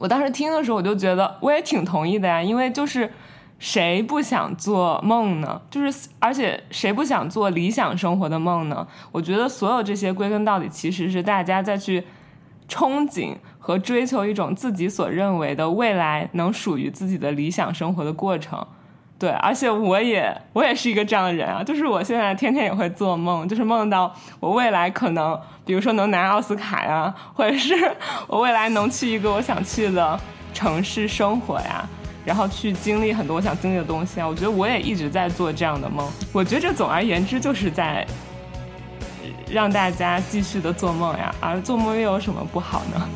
[0.00, 3.08] 我当时听的时候，我就觉得我也挺同意的呀，因为就是
[3.62, 5.62] 谁不想做梦呢？
[5.70, 8.84] 就是而且谁不想做理想生活的梦呢？
[9.12, 12.04] 我觉得所有这些归根到底，其实是大家在去
[12.68, 18.66] 憧憬和追求一种自己所认为的未来能属于自己的理想生活的过程。
[19.16, 27.72] 对，而且我也我也是一个这样的人啊，就是我现在天天也会做梦，就是梦到我未来可能，比如说能拿奥斯卡呀，或者是
[28.26, 30.18] 我未来能去一个我想去的
[30.52, 31.88] 城市生活呀，
[32.24, 34.26] 然后去经历很多我想经历的东西啊。
[34.26, 36.08] 我觉得我也一直在做这样的梦。
[36.32, 38.06] 我觉得这总而言之就是在
[39.50, 43.08] 让大家继续的做梦呀，而做梦又有什么不好呢？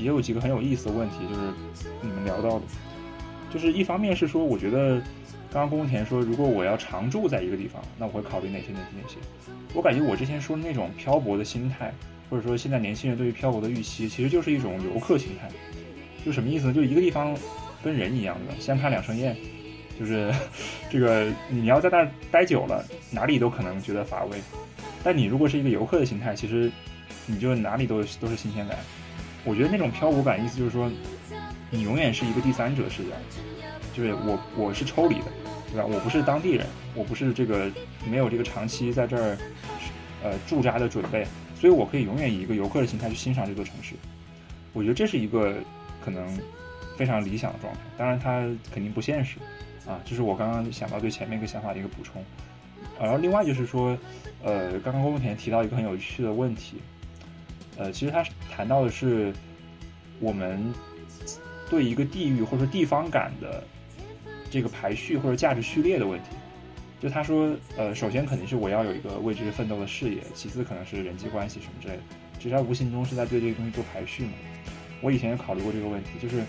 [0.00, 1.40] 也有几个很有意思的问题，就是
[2.00, 2.64] 你们聊到的，
[3.52, 5.00] 就是一方面是说，我觉得
[5.52, 9.16] 刚刚宫田说，如果我要常住在一个地方，那我会考虑哪些哪些哪些。
[9.74, 11.92] 我感觉我之前说的那种漂泊的心态，
[12.30, 15.48] 或者说现在年轻人对于漂泊的预期，其实就是一种游客心态。
[16.24, 16.72] 就什么意思呢？
[16.72, 17.36] 就一个地方
[17.82, 19.36] 跟人一样的，相看两生厌。
[19.98, 20.32] 就是
[20.88, 24.38] 这个你要在那儿待久了，哪里都可能觉得乏味。
[25.02, 26.70] 但你如果是一个游客的心态，其实
[27.26, 28.78] 你就哪里都都是新鲜感。
[29.48, 30.90] 我觉得那种漂泊感，意思就是说，
[31.70, 33.10] 你永远是一个第三者视角，
[33.94, 35.32] 就是我我是抽离的，
[35.72, 35.86] 对吧？
[35.86, 37.70] 我不是当地人，我不是这个
[38.06, 39.38] 没有这个长期在这儿
[40.22, 41.26] 呃驻扎的准备，
[41.58, 43.94] 所以我可以永远以一个游客的心态去欣赏这座城市。
[44.74, 45.54] 我觉得这是一个
[46.04, 46.38] 可能
[46.98, 49.38] 非常理想的状态，当然它肯定不现实
[49.86, 52.22] 啊，这是我刚刚想到对前面一个想法的一个补充。
[53.00, 53.96] 然后另外就是说，
[54.44, 56.76] 呃，刚刚郭梦田提到一个很有趣的问题，
[57.78, 59.32] 呃，其实他谈到的是
[60.20, 60.72] 我们
[61.70, 63.64] 对一个地域或者说地方感的
[64.50, 66.30] 这个排序或者价值序列的问题。
[67.00, 72.02] 就他说，呃，首先肯定是我要有一个为之奋斗的事业，其次可能是人际关系什么之类的，
[72.40, 74.32] 其实他无形中是在对这个东西做排序嘛。
[75.00, 76.42] 我以前也考虑过这个问题，就是，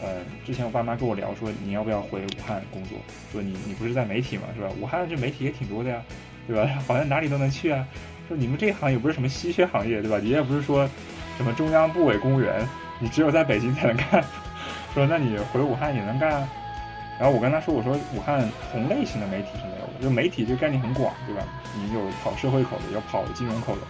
[0.00, 2.96] 呃，之前我爸妈跟我聊说你要不要回武汉工作，
[3.32, 4.68] 说你你不是在媒体嘛，是吧？
[4.80, 6.00] 武汉这媒体也挺多的呀，
[6.46, 6.68] 对吧？
[6.86, 7.84] 好像哪里都能去啊。
[8.28, 10.18] 说你们这行也不是什么稀缺行业，对吧？
[10.22, 10.88] 你也不是说
[11.36, 12.66] 什么中央部委公务员，
[12.98, 14.24] 你只有在北京才能干。
[14.94, 16.48] 说那你回武汉也能干啊。
[17.18, 21.42] 然后我跟他说，我说武汉同类型的媒体是没有的，就媒体这个概念很广，对吧？
[21.74, 23.82] 你有跑社会口的，有跑金融口的，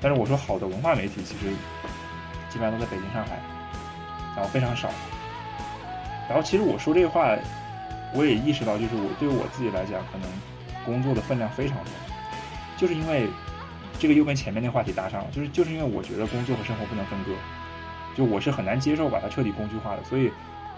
[0.00, 1.48] 但是我说好的文化媒体其实
[2.50, 3.38] 基本上都在北京、上海，
[4.36, 4.90] 然后非常少。
[6.28, 7.34] 然后其实我说这话，
[8.14, 10.28] 我也意识到，就是我对我自己来讲，可能
[10.84, 11.92] 工作的分量非常重，
[12.76, 13.28] 就是因为
[14.02, 17.32] 这个又跟前面那话题搭上了，就是就是因为我觉得工作和生活不能分割，
[18.16, 20.28] 就我是很难接受把它彻底工具化的，所以。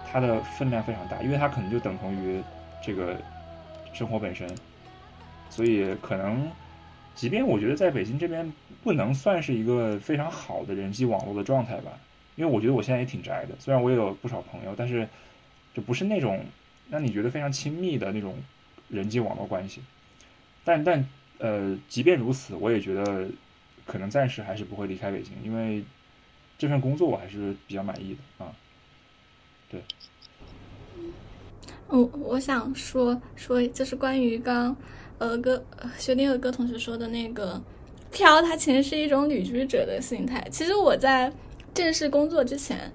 [0.07, 2.41] 它的分量非常大，因为它可能就等同于
[2.81, 3.17] 这个
[3.93, 4.49] 生活本身，
[5.51, 6.49] 所以可能，
[7.17, 8.53] 即便我觉得在北京这边
[8.85, 11.91] 不能算是一个非常好的人际网络的状态吧，
[12.37, 15.09] 因为我觉得我现在也挺宅的，虽然我也有不少朋友，但是
[15.75, 16.45] 就不是那种
[16.89, 18.37] 让你觉得非常亲密的那种
[18.89, 19.83] 人际网络关系。
[20.63, 21.05] 但但
[21.39, 23.29] 呃，即便如此，我也觉得
[23.87, 25.85] 可能暂时还是不会离开北京，因为
[26.57, 28.53] 这份工作我还是比较满意的啊。
[29.69, 29.83] 对，
[31.89, 34.75] 我我想说说，就是关于刚
[35.19, 35.63] 呃哥
[35.99, 37.61] 学弟和哥同学说的那个
[38.13, 40.47] 飘，它其实是一种旅居者的心态。
[40.51, 41.33] 其实我在
[41.75, 42.93] 正式工作之前，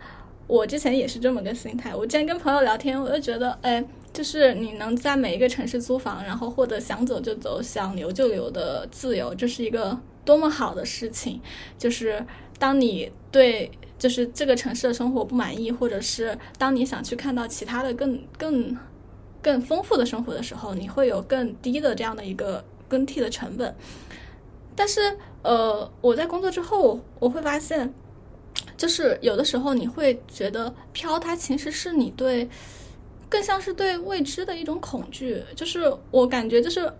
[0.48, 1.94] 我之前也是这么个心态。
[1.94, 3.84] 我之前跟朋友聊天，我就觉得，哎，
[4.20, 11.40] 就是你能在每一个城市租房，然后获得想走就走、想留就留的自由，这是一个多么好的事情。
[11.78, 12.26] 就是
[12.58, 13.72] 当你对。
[13.98, 18.78] 就是这个城市的生活不满意，或者是当你想去看到其他的更更
[19.42, 23.76] 更丰富的生活的时候，你会有更低的这样的一个更替的成本。
[24.74, 27.94] 但是，呃，我在工作之后，我会发现，
[28.78, 32.50] 就是有的时候你会觉得飘，它其实是你对
[33.30, 35.42] 更像是对未知的一种恐惧。
[35.56, 36.92] 就是我感觉就是。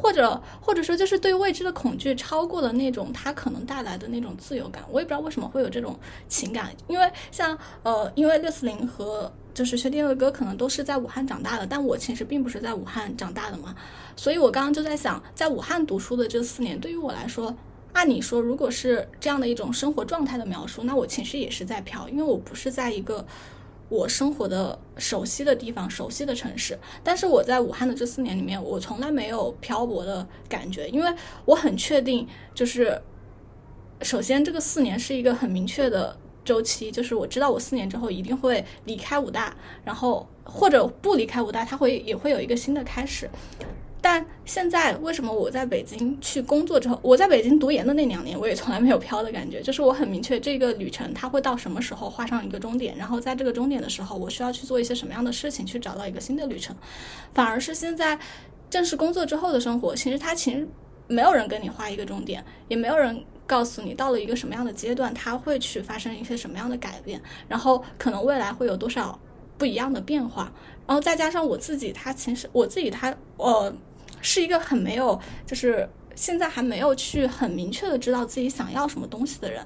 [0.00, 4.84] 或者或者说，就是对未知的恐惧超过了那种它可能带来的那种自由感。
[4.92, 13.74] 我也不知道为什么会有这种情感，因为像呃，因为六四零和就是薛定谔的哥可能都是在武汉长大的，但我其实并不是在武汉长大的嘛。
[14.14, 17.52] 所以我刚刚就在想，在武汉读书的这四年，对于我来说，
[17.92, 23.26] 按你说，如果是这样的一种生活状态的描述，那我其实也是在飘，因为我不是在一个。
[23.88, 31.10] 我生活的熟悉的地方，熟悉的城市，但是我在武汉的这四年里面，我从来没有漂泊的感觉，因为
[31.44, 33.00] 我很确定，就是
[34.02, 43.28] 首先这个四年是一个很明确的周期，就是我知道我四年之后一定会离开武大，然后或者不离开武大，它会也会有一个新的开始。
[44.00, 49.60] 但现在为什么我在北京去工作之后，我在北京读研的那两年，我也从来没有飘的感觉。
[49.60, 56.74] 就是我很明确这个旅程它会到什么时候画上一个终点，然后在这个终点的时候，我需要去做一些什么样的事情去找到一个新的旅程。
[57.34, 58.16] 反而是现在
[58.70, 60.66] 正式工作之后的生活，其实它其实
[61.08, 69.18] 没有人跟你画一个终点，也没有人告诉你到了一个什么样的阶段，它会去发生一些什么样的改变，然后可能未来会有多少
[69.58, 70.52] 不一样的变化。
[70.86, 73.74] 然后再加上我自己，他其实我自己他呃。
[74.20, 79.64] 是一个很没有，就是现在还没有去很明确的知道自己想要什么东西的人，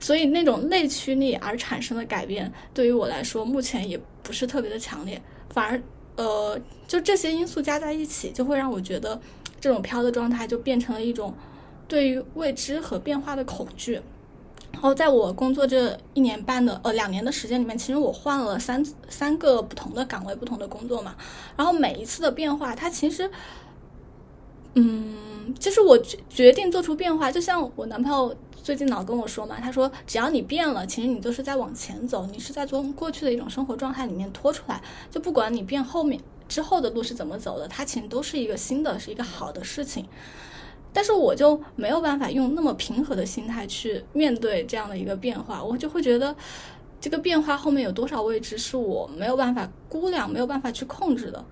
[0.00, 5.82] 所以那种内驱力而产生的改变，对于我来说目前也不是特别的强烈，反而
[6.16, 9.20] 呃，就这些因素加在一起，就会让我觉得
[9.60, 11.34] 这种飘的状态就变成了一种
[11.86, 14.00] 对于未知和变化的恐惧。
[14.72, 21.14] 然后在我工作这一年半的呃两年的时间里面，其实我换了三三个不同的岗位、不同的工作嘛，
[21.54, 23.30] 然后每一次的变化，它其实。
[24.74, 36.18] 嗯，其实我决决定做出变化，就像我男朋友最近老跟我说嘛，他说只要你变了，其实你都是在往前走，你是在从过去的一种生活状态里面拖出来，就不管你变后面
[36.48, 40.06] 之后的路是怎么走的，它其实都是一个新的，是一个好的事情。
[40.94, 46.34] 但是我就没有办法用那么平和的心态去面对这样的一个变化，我就会觉得
[47.00, 51.44] 这个变化后面有多少未知是我没有办法估量、没有办法去控制的。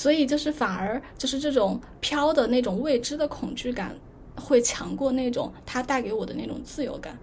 [0.00, 3.94] 所以就是反而就是这种飘的那种未知的恐惧感，
[4.34, 7.18] 会强过那种它带给我的那种自由感，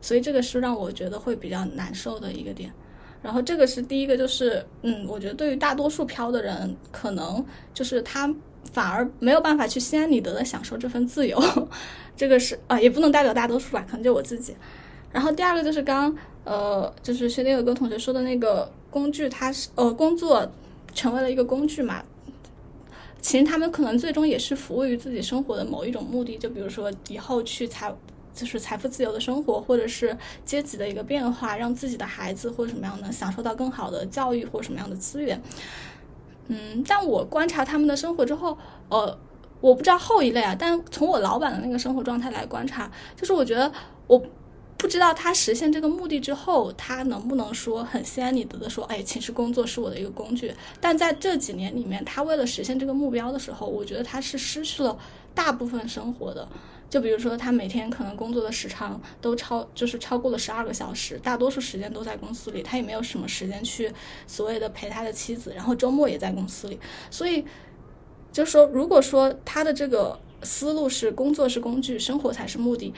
[0.00, 2.72] 所以这个是让我觉得会比较难受的一个点。
[3.20, 7.44] 然后这个是第一个，就是嗯，我觉得对于大多数飘的人，可能
[7.74, 8.34] 就是他
[8.72, 11.38] 反而没有办法去心安理得的享受这份自由，
[12.16, 14.56] 这个是啊、也不能代表大多数吧，可能就我自己。
[15.12, 20.50] 然后第二个就是刚呃，就是薛定有跟同学说的那个工具，它是呃工作
[20.94, 22.00] 成为了一个工具嘛，
[23.24, 27.90] 其实他们可能最终也是服务于自己生活的某一种目的，就比如说以后去财
[28.34, 30.14] 就是财富自由的生活，或者是
[30.44, 35.40] 阶级的一个变化，让自己的孩子或者什么样的享受到更好的教育或什么样的资源。
[36.48, 38.58] 嗯，但我观察他们的生活之后，
[38.90, 39.18] 呃，
[39.62, 43.72] 我不知道后一类啊，但从我老板的那个生活状态来观察，就是我觉得
[44.06, 44.22] 我
[44.84, 50.52] 不知道他实现这个目的之后，他能不能说很心安理得的说，哎，其实工作是我的一个工具。
[50.78, 54.94] 但在这几年里面，他为了实现这个目标的时候，我觉得他是失去了
[55.34, 56.46] 大部分生活的。
[56.90, 63.90] 就比如说，他每天可能工作的时长都超，就是超过了十二个小时，大多数时间都在公司里，他也没有什么时间去
[64.26, 66.78] 所谓的陪他的妻子，然后周末也在公司里，
[67.10, 67.42] 所以
[68.30, 72.92] 就说，如果说他的这个思路是工作是工具，生活才是目的，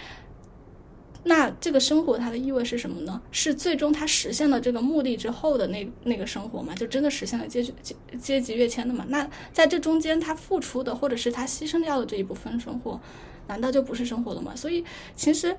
[1.28, 3.20] 那这个生活它的意味是什么呢？
[3.32, 6.72] 是最终他实现了这个目的之后的那那个生活吗？
[6.76, 9.04] 就真的实现了阶级阶阶级跃迁的吗？
[9.08, 13.00] 那在这中间他付出的或者是他牺牲掉的这一部分生活，
[13.48, 14.54] 难道就不是生活了吗？
[14.54, 14.84] 所以
[15.16, 15.56] 其实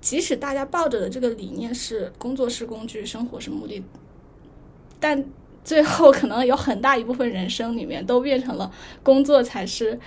[0.00, 3.82] 即使大家抱着的这个理念是工作是工具，生活是目的，
[5.00, 5.24] 但
[5.64, 8.70] 最后可能有很大一部分人生里面都变成了
[9.02, 9.98] 工作才是，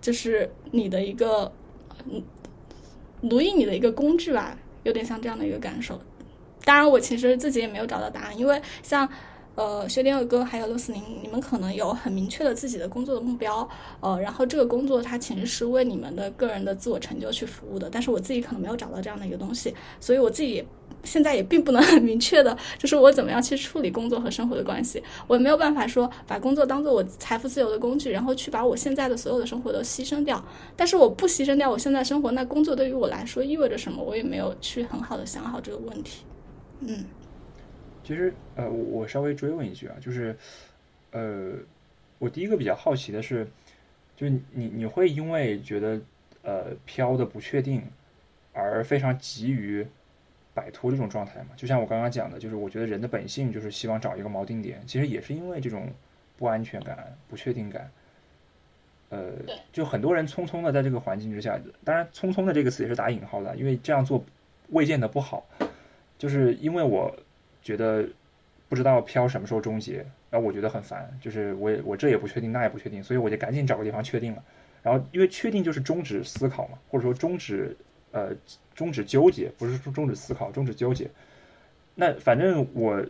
[0.00, 1.52] 就是你的一个
[2.10, 2.22] 嗯
[3.28, 6.00] 奴役你的一个工具吧，有点像这样的一个感受。
[6.64, 9.08] 当然，我其实自己也没有找到答案，因为像
[9.54, 13.68] 呃薛定谔哥还有六四零，你们可能有很明确的自己的工作的目标，
[14.00, 17.88] 呃，然后这个工作它其实是为你们的个人的自我成就去服务的。
[17.88, 20.64] 但是我自己可能没有找到这样的一个东西，所以我自己
[21.06, 25.02] 现在也并不能很明确的，就是我怎么样去处理工作和生活的关系。
[25.26, 30.44] 我也没有办法说把工作当做我财富自由的工具，然后去把我现在的所有的生活都牺牲掉。
[30.76, 34.02] 但是我不牺牲掉我现在生活，那工作对于我来说意味着什么？
[34.02, 36.24] 我也没有去很好的想好这个问题。
[36.80, 37.04] 嗯
[38.04, 40.36] 其实，呃，我我稍微追问一句啊，就是，
[41.10, 41.54] 呃，
[42.18, 43.44] 我第一个比较好奇的是，
[44.16, 46.00] 就是你你会因为觉得
[46.42, 47.82] 呃飘的不确定，
[48.52, 49.84] 而非常急于
[50.56, 51.50] 摆脱这种状态嘛？
[51.54, 55.86] 就像我刚刚讲的，就是我觉得人的本性就是希望找一个锚定点，其实也是因为这种
[56.38, 57.90] 不安全感、不确定感。
[59.10, 59.32] 呃，
[59.70, 64.24] 就很多人匆匆的在这个环境之下，当然“匆匆”的这个词也是打引号的，因为这样做
[64.70, 65.46] 未见得不好，
[66.18, 67.14] 就是因为我
[67.62, 68.08] 觉得
[68.68, 69.98] 不知道飘什么时候终结，
[70.30, 74.42] 然后我觉得很烦，就是我也我这也不确定，那也不确定，所以我就赶紧找个地方确定了。
[74.82, 77.76] 然后因为确定就是终止思考嘛，或者说终止
[78.16, 78.34] 呃
[78.74, 81.10] 终止纠结，不是说终止思考，终止纠结。
[81.94, 83.04] 那反正我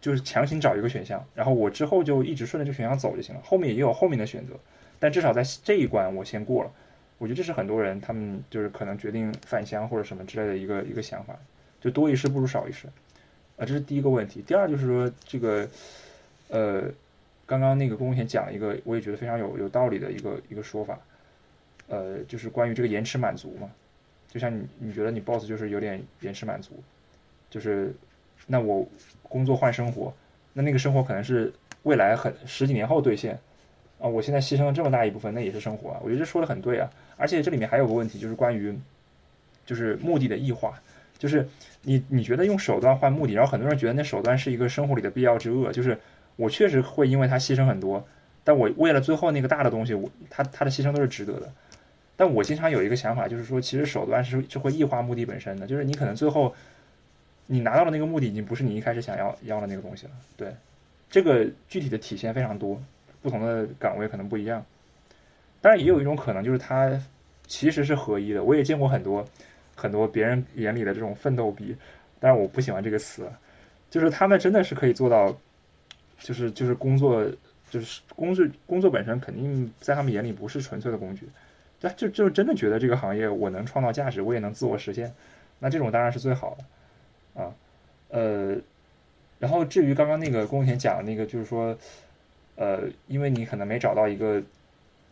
[0.00, 4.54] 就是强行找一个选项，然后我之后就一直顺着这个选项走就行了，后面也有后面的选择，
[5.00, 6.70] 但至少在这一关我先过了。
[7.18, 11.36] 我觉得这是很多人他们就是可能决定返乡或者什么之类的一个一个想法，
[11.80, 12.86] 就多一事不如少一事。
[13.56, 14.42] 啊，这是第一个问题。
[14.46, 15.66] 第二就是说这个，
[16.48, 16.84] 呃，
[17.46, 21.00] 刚刚那个公共田讲了一个，我也觉得非常有有道理的一个一个说法，
[21.88, 23.70] 呃，就是关于这个延迟满足嘛。
[24.36, 26.72] 就像你你觉得你 boss 就是有点延迟满足，
[27.48, 27.94] 就是
[28.46, 28.86] 那我
[29.22, 30.12] 工作换生活，
[30.52, 31.50] 那那个生活可能是
[31.84, 33.38] 未来很十几年后兑现
[33.98, 36.00] 啊，我现在牺牲了这么大一部分，那也是生活啊。
[36.02, 36.90] 我觉得这说的很对啊。
[37.16, 38.78] 而且这里面还有个问题，就是关于
[39.64, 40.78] 就是目的的异化，
[41.16, 41.48] 就是
[41.80, 45.98] 你你觉得用手段换目的，然后很多人觉得那手段是一个生活里的必要之恶，就是
[46.36, 48.06] 我确实会因为他牺牲很多，
[48.44, 51.50] 但我为了最后那个大的东西，我他他的牺牲都是值得的。
[52.16, 56.54] 但我经常有一个想法，就是说，其实手段是是会异化目的本身的，就是你可能最后
[57.46, 60.12] 你拿到的那个目的，已经不是你一开始想要要的那个东西了。
[60.36, 60.54] 对，
[61.10, 62.82] 这个具体的体现非常多，
[63.22, 64.64] 不同的岗位可能不一样。
[65.60, 66.98] 当然，也有一种可能，就是它
[67.46, 68.42] 其实是合一的。
[68.42, 69.24] 我也见过很多
[69.74, 71.76] 很多别人眼里的这种奋斗逼，
[72.18, 73.30] 但是我不喜欢这个词，
[73.90, 75.36] 就是他们真的是可以做到，
[76.18, 77.24] 就是就是工作，
[77.70, 81.28] 就是工作工作本身肯定在他们眼里不是纯粹的工具，
[81.78, 85.12] 就就就真的觉得这个行业我能创造价值，我也能自我实现，
[85.58, 87.54] 那这种当然是最好的啊，
[88.08, 88.56] 呃，
[89.38, 91.76] 然后至于刚刚那个宫田讲的那个，就是说，
[92.56, 94.42] 呃，因为你可能没找到一个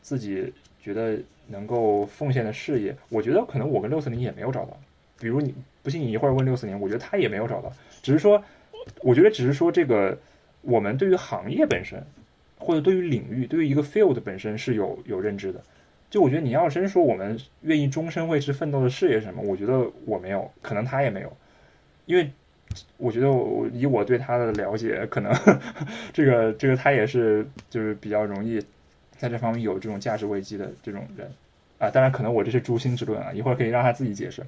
[0.00, 4.76] 自己觉得能够奉献的事业，我觉得可能我跟六四零也没有找到。
[5.18, 7.70] 比如你不信，你一会儿问六四零，我觉得他也没有找到。
[8.02, 8.42] 只是说，
[9.02, 10.18] 我觉得只是说这个
[10.62, 12.02] 我们对于行业本身，
[12.58, 15.62] 或者对于领域，对于一个 field 本身是有有认知的。
[16.14, 21.36] 就我觉得你要真说我们愿意终身为之奋斗的事业什么，我觉得我没有，可能他也没有，
[22.06, 22.30] 因为
[22.98, 25.34] 我觉得我以我对他的了解，可能
[26.14, 28.64] 这个这个他也是就是比较容易
[29.16, 31.28] 在这方面有这种价值危机的这种人
[31.80, 31.90] 啊。
[31.90, 34.40] 当然，可能我这是诛心之论啊，一会儿可以让他自己解释。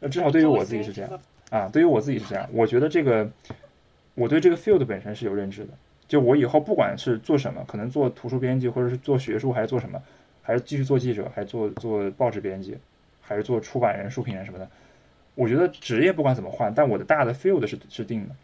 [0.00, 1.20] 那至少对于我自己是这样
[1.50, 3.30] 啊，对于我自己是这样，我觉得这个
[4.16, 5.68] 我对这个 field 本身是有认知的。
[6.08, 10.02] 就我以后不管是做什么，可能做图书编辑，或者是做学术，还是做什么，
[10.42, 12.76] 还是继续做记者，还是做做报纸编辑，
[13.20, 14.68] 还是做出版人、书评人什么的。
[15.34, 18.34] 我觉得职业不管怎么换，但我的大的 field 是是定的。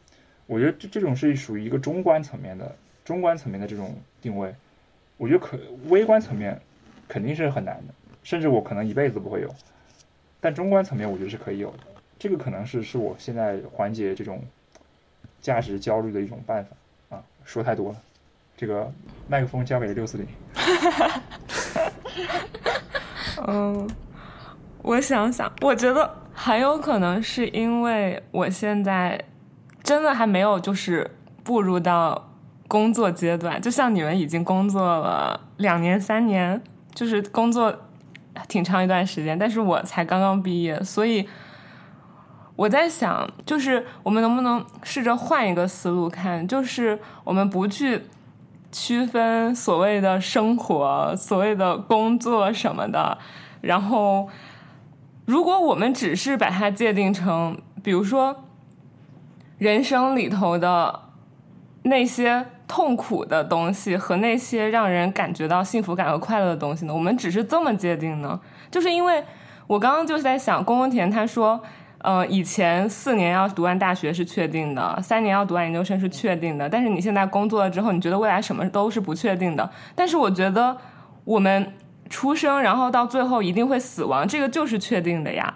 [0.46, 2.74] 我觉得这这种是属于一个中观层面的
[3.04, 4.54] 中观层面的这种定位。
[5.18, 6.58] 我觉得可微观层面
[7.08, 9.54] 肯定是很难的，甚至我可能一辈子不会有。
[10.40, 11.78] 但中观层面我觉得是可以有的。
[12.18, 14.42] 这个可能是是我现在缓解这种
[15.40, 17.24] 价值焦虑的一种办法啊。
[17.44, 18.00] 说太多了，
[18.56, 18.90] 这个
[19.26, 20.26] 麦克风交给了六四零。
[23.46, 23.88] 嗯，
[24.82, 29.22] 我想想，我觉得很有可能是因为我现在
[29.82, 31.10] 真的还没有就是
[31.44, 32.30] 步入到
[32.66, 36.60] 工作阶段，就像你们已经工作了两年、三年，
[36.94, 37.74] 就是工作
[38.48, 41.28] 挺长一段时间，但是我才刚刚毕业，所以
[42.56, 48.02] 我在想，就是我们能不能试着换一个思路看，就是我们不去。
[48.70, 53.18] 区分所谓的生活、所谓的工作什么的，
[53.60, 54.28] 然后，
[55.24, 58.44] 如果我们只是把它界定成，比如说，
[59.56, 61.00] 人生里头的
[61.82, 66.92] 那些痛苦的东西和那些让人感觉到幸福感和快乐的东西呢？
[66.94, 68.38] 我们只是这么界定呢？
[68.70, 69.24] 就是因为
[69.66, 71.60] 我刚刚就在想，宫宫田他说。
[71.98, 76.68] 嗯，以前四年要读完大学是确定的，三年要读完研究生是确定的。
[76.68, 79.68] 但是你现在工作了之后，你觉得未来什么都是不确定的。
[79.96, 80.76] 但是我觉得
[81.24, 81.74] 我们
[82.08, 85.52] 出生，然后到最后一定会死亡，这个就是确定的呀。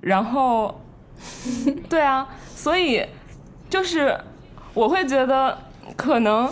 [0.00, 0.80] 然后，
[1.90, 3.04] 对啊，所以
[3.68, 4.16] 就是
[4.72, 5.58] 我会觉得
[5.96, 6.48] 可能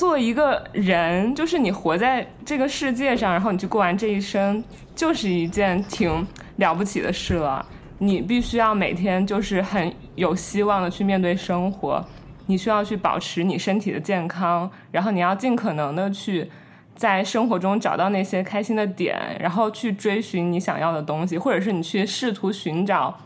[0.00, 4.64] 做一个人，就是你活在这个世界上，然后你去过完这一生。
[4.94, 6.26] 就是一件挺
[6.56, 7.64] 了不起的事了。
[7.98, 12.02] 你必须要每天就是很有希望的去面对生活，
[12.46, 16.50] 你需要去保持你身体的健康，然后你要尽可能的去
[16.94, 23.18] 在生活中找到那些开心的点，然后去追寻你想要的东西，或者是你去试图寻找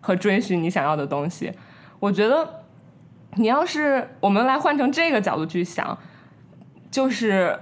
[0.00, 1.52] 和追寻你想要的东西。
[1.98, 2.64] 我觉得，
[3.34, 5.98] 你要是我们来换成这个角度去想，
[6.92, 7.58] 就是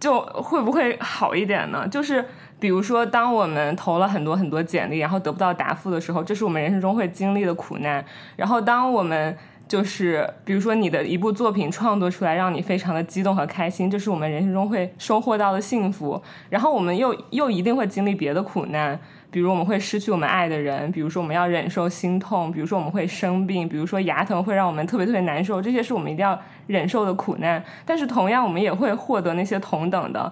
[0.00, 1.86] 就会不会好一点呢？
[1.86, 2.24] 就是。
[2.62, 8.04] 比如说，当我们投了很多很多简历，然后得不到答复的时候，这是我们人生中会经历的苦难。
[8.36, 16.22] 然后，当我们就是比如说你的一部作品创作出来，让你非常的激动和开心，这是我们人生中会收获到的幸福。
[16.50, 18.96] 然后，我们又又一定会经历别的苦难，
[19.32, 27.64] 比如我们会失去我们爱的人，比如说我们要忍受心痛，比如说我们会生病，比如说牙疼会让我们特别特别难受，这些是我们一定要忍受的苦难。
[27.86, 30.30] 但是，同样我们也会获得那些同等的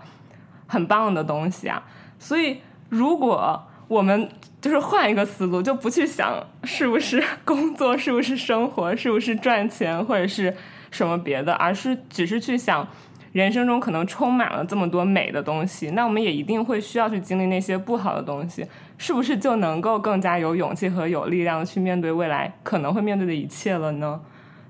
[0.66, 1.82] 很棒的东西啊。
[2.18, 2.58] 所以，
[2.90, 4.28] 如果我们
[4.60, 10.54] 就是换一个思路，就不去想是不是工作，是不是生活，是不是赚钱，或者是
[10.90, 12.86] 什么别的，而是只是去想
[13.32, 18.66] 人生中可能充满了这么多美的东西，那我们也一定会需要去经历那些不好的东西，
[19.00, 24.20] 是不是就能够更加有勇气和有力量去面对未来可能会面对的一切了呢？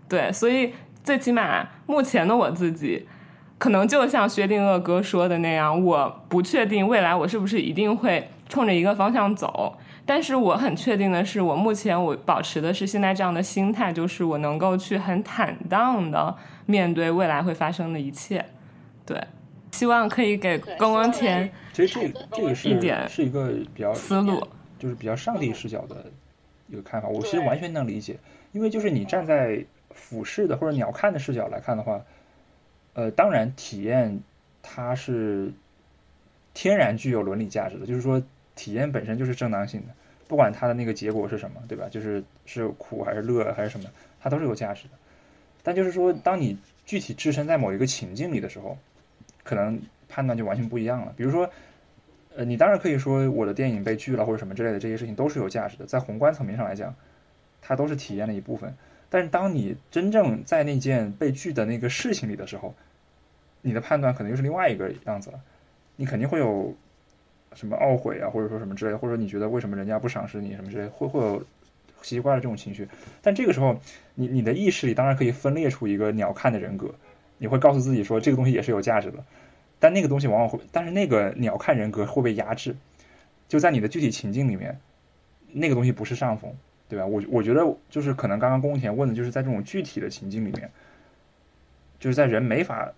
[0.08, 0.72] 对，所以
[1.02, 3.08] 最起码目前的我自己。
[3.58, 9.76] 可能就像薛定谔哥说的那样，我不确定未来我是不是一定会冲着一个方向走，
[10.06, 18.46] 但是我很确定的是，我目前我保持的是现在这样的心态，就是我能够去很坦荡的面对未来会发生的一切。
[19.04, 19.20] 对，
[19.72, 21.50] 希望可以给公公田。
[21.72, 24.46] 其实这这个是一点是一个比较思路，
[24.78, 26.04] 就是比较上帝视角的
[26.68, 27.08] 一个看法。
[27.08, 28.16] 我其实完全能理解，
[28.52, 32.00] 因为就是你站在俯视的或者鸟瞰的视角来看的话。
[32.92, 34.20] 呃，当然，体验
[34.62, 35.52] 它是
[36.52, 38.20] 天然具有伦理价值的，就是说，
[38.56, 39.94] 体验本身就是正当性的，
[40.26, 41.88] 不管它的那个结果是什么，对吧？
[41.88, 43.88] 就是是苦还是乐还是什么，
[44.20, 44.90] 它都是有价值的。
[45.62, 48.76] 但就是说，当你具体置身在某一个情境里的时候，
[49.50, 51.12] 可能判断就完全不一样了。
[51.16, 51.50] 比如说，
[52.36, 56.94] 呃，你当然可以说我的电影被拒了或者什么之类的，这些事情都是有价值的，在宏观层面上来讲，
[57.60, 58.72] 它都是体验的一部分。
[59.08, 62.76] 但是当你真正在那件被拒的那个事情里的时候，
[63.60, 65.40] 你的判断可能又是另外一个样子了。
[65.96, 66.72] 你肯定会有
[67.54, 71.44] 什么懊悔啊，或者说什么之类的，或者你觉得为什么人家不赏识你什么之类，会会有
[72.02, 72.88] 奇怪的这种情绪。
[73.20, 73.76] 但这个时候，
[74.14, 76.94] 你你的意识里当然可以分裂出一个鸟瞰的人格，
[77.40, 79.24] 你会告诉自己说这个东西也是有价值的，
[79.78, 82.76] 但那个东西往往会，但是那个鸟看人格会被压制，
[83.48, 84.78] 就在你的具体情境里面，
[85.50, 86.54] 那个东西不是上风，
[86.86, 87.06] 对吧？
[87.06, 90.70] 我我觉得就是可能刚刚宫田问的就是在这种具体的情境里面，
[91.98, 92.92] 就是在人没法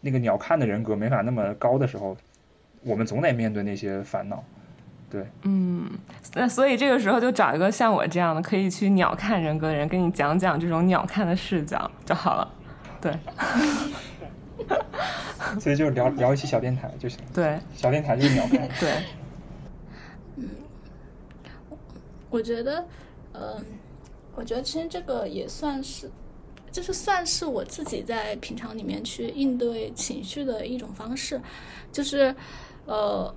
[0.00, 2.16] 那个鸟看的人格没法那么高的时候，
[2.82, 4.42] 我们总得面对那些烦恼。
[5.08, 5.88] 对，嗯，
[6.34, 12.52] 那所以这个时候就找一个像我这样的可以去鸟看人格的人，跟你讲讲这种鸟看的视角就好了。
[13.00, 13.16] 对。
[15.60, 17.58] 所以就聊聊一期小电台就行，对。
[17.74, 18.68] 小电台就是秒开。
[18.80, 20.46] 对，
[22.30, 22.84] 我觉得，
[23.32, 23.64] 嗯、
[24.34, 26.10] 我觉得其实这个也算是，
[26.72, 31.40] 就是算是我自己在平常里面去应对情绪的一种方式，
[31.92, 32.34] 就是，
[32.86, 33.32] 呃，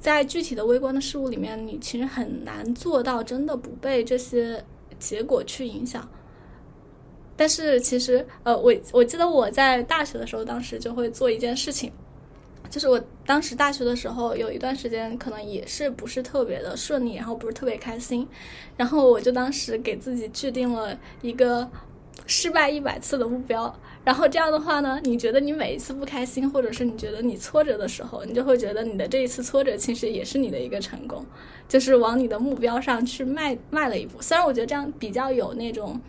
[0.00, 4.64] 在具体的微观的事物里面，你其实很难做到真的不被这些
[4.98, 6.06] 结果去影响。
[7.36, 11.92] 但是其实，呃，我我记得我在大学的时候，当时就会做一件事情，
[12.70, 18.26] 就是我当时大学的时候有一段时间，可能也是不是特别的顺利，然后不是特别开心，
[18.76, 21.68] 然后我就当时给自己制定了一个
[22.26, 23.72] 失败一百次的目标。
[24.02, 31.26] 然后这样的话呢，你觉得你每一次不开心，或者是你觉得你挫折的时候，你就会觉得你的这一次挫折其实也是你的一个成功，
[31.68, 34.22] 就是往你的目标上去迈迈了一步。
[34.22, 36.00] 虽然我觉得这样比较有那种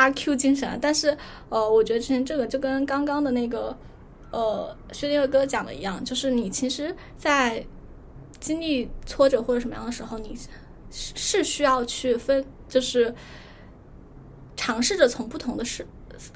[0.00, 1.14] 阿 Q 精神，但是
[1.50, 3.76] 呃，我觉得之前这个就跟刚刚的那个
[4.30, 7.62] 呃薛定谔哥讲的一样，就是你其实，在
[8.40, 10.34] 经历挫折或者什么样的时候，你
[10.90, 13.14] 是是需要去分，就是
[14.56, 15.86] 尝试着从不同的事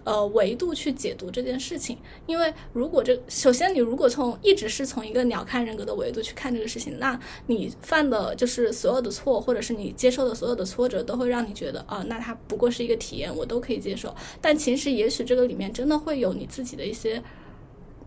[0.05, 1.99] 呃维度去解读这件事情。
[2.27, 14.15] 因为如果这首先你如果从一直是从一个鸟瞰人格的维度去看这个事情，那你犯的就是所有的错，或者是你接受的所有的挫折，都会让你觉得啊、那它不过是一个体验，我都可以接受。
[14.41, 17.23] 但其实也许这个里面真的会有你自己的一些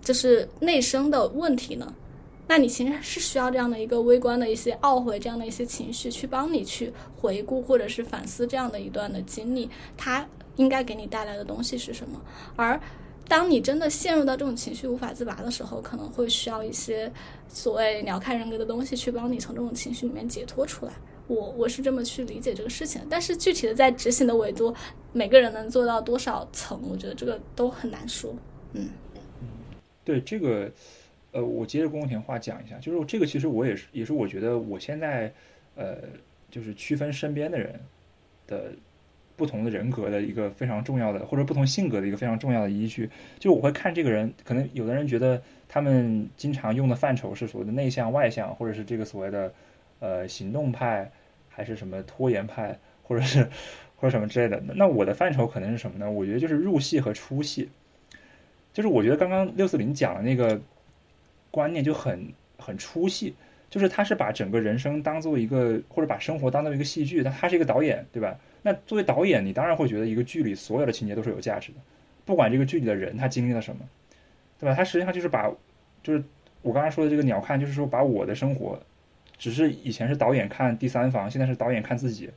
[0.01, 1.93] 就是内生的问题呢。
[2.49, 10.25] 那你其实是需要这样的一个微观的一些懊悔，这样的一些情绪，去帮你去回顾或者是反思这样的一段的经历，它
[10.57, 12.21] 应该给你带来的东西是什么。
[12.55, 12.79] 而
[13.27, 17.11] 当你真的陷入到这种情绪无法自拔的时候，可能会需要一些
[17.47, 20.93] 所谓鸟瞰人格的东西去帮你从这种情绪里面解脱出来。
[21.27, 24.73] 我我是这么去理解这个事情，但是具体的在执行的维度，
[25.11, 28.33] 每个人能做到多少层，我觉得这个都很难说。
[28.71, 28.89] 嗯
[30.05, 30.71] 对这个，
[31.33, 35.33] 呃，我接着宫田话讲一下，就是这个其实我也是，也是我觉得我现在，
[35.75, 35.97] 呃，
[36.49, 37.77] 就是区分身边的人
[38.47, 38.71] 的
[39.37, 43.09] 不同的人格的一个非常重要的，或者不同性格的一个非常重要的依据。
[43.39, 49.53] 就我会看这个人，可能有的人觉得他们经常用的范畴是所谓的内向、外向，或者是这个所谓的
[49.99, 51.09] 呃行动派，
[51.47, 53.47] 还是什么拖延派，或者是
[53.95, 54.61] 或者什么之类的。
[54.75, 56.11] 那我的范畴可能是什么呢？
[56.11, 57.69] 我觉得就是入戏和出戏。
[58.73, 60.59] 就是我觉得刚刚六四零讲的那个
[61.49, 63.33] 观念就很很出戏，
[63.71, 68.37] 就是他是把整个人生当做一个，或者把生活当做一个戏剧，他他是一个导演，对吧？
[68.61, 71.77] 那作为导演，你当然会觉得一个剧里所有的情节都是有价值的，
[72.25, 73.81] 不管这个剧里的人他经历了什么，
[74.59, 74.75] 对吧？
[74.75, 75.49] 他实际上就是把，
[76.03, 76.23] 就是
[76.61, 78.79] 我刚刚说的这个鸟瞰，就是说把我的生活，
[79.37, 82.29] 只是以前是导演看第三方，现在是导演看自己，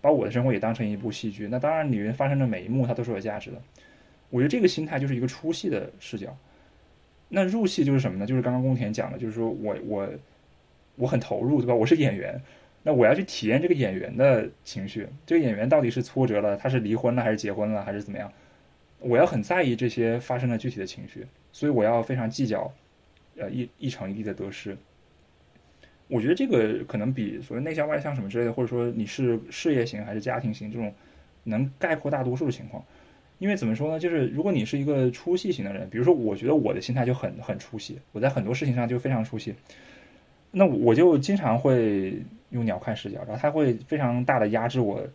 [0.00, 1.48] 把我的生活也当成一部戏剧。
[1.50, 3.60] 那当然，里面发生的每一幕它都是有价值的。
[4.30, 6.36] 我觉得这个心态就是一个出戏的视角。
[7.28, 8.24] 那入戏就是什么呢？
[8.24, 10.08] 就是刚刚宫田讲的，就是说我我
[10.94, 11.74] 我很投入，对吧？
[11.74, 12.40] 我是演员，
[12.86, 15.08] 那我要去体验这个演员的情绪。
[15.26, 18.32] 这个演员到底是挫折了，他是离婚了，还是结婚了，还是怎么样？
[19.00, 22.72] 我要很在意这些发生的具体的情绪，所以我要非常计较，
[23.38, 24.76] 呃一一场一地的得失。
[26.06, 30.94] 我觉得这个可能比所谓内向外向什么之类的，或者说你是事业型还是家庭型这种，
[31.42, 32.84] 能概括大多数的情况。
[33.40, 39.56] 因为怎么说呢，就是如果你是一个出戏型的人，比如说我觉得我的心态就很很出戏，我在很多事情上就非常出戏，
[40.52, 45.06] 那我就经常会用鸟瞰视角，然后它会非常大的压制我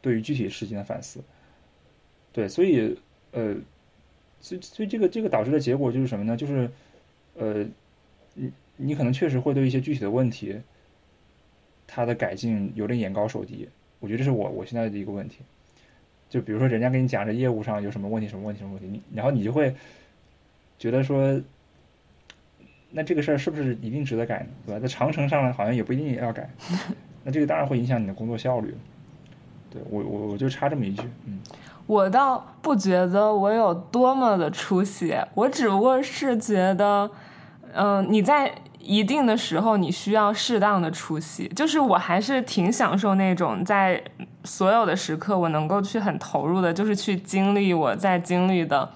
[0.00, 1.20] 对于具体事情的反思。
[2.32, 2.96] 对，所以
[3.32, 3.56] 呃，
[4.40, 6.36] 所以所以这个这个导致的结果就是什么呢？
[6.36, 6.70] 就是
[7.34, 7.66] 呃，
[8.34, 10.60] 你你可能确实会对一些具体的问题，
[11.86, 13.68] 它的改进有点眼高手低。
[14.00, 15.38] 我觉得这是我我现在的一个问题。
[16.30, 19.74] 就比如说人家跟你讲这业务上有什么问题，什么问题，什么问题，你然后你就会
[20.78, 21.40] 觉得说，
[22.90, 24.46] 那这个事儿是不是一定值得改呢？
[24.66, 24.80] 对吧？
[24.80, 26.48] 在长城上呢，好像也不一定要改。
[27.24, 28.74] 那这个当然会影响你的工作效率。
[29.70, 31.38] 对我我我就插这么一句，嗯。
[31.86, 37.10] 我倒不觉得我有多么的出息，我只不过是觉得，
[37.72, 44.02] 嗯、你在一定的时候你需要适当的出息，就是我还是挺享受那种在
[44.44, 48.90] 所有的时刻我能够去很投入的，就是去经历我在经历的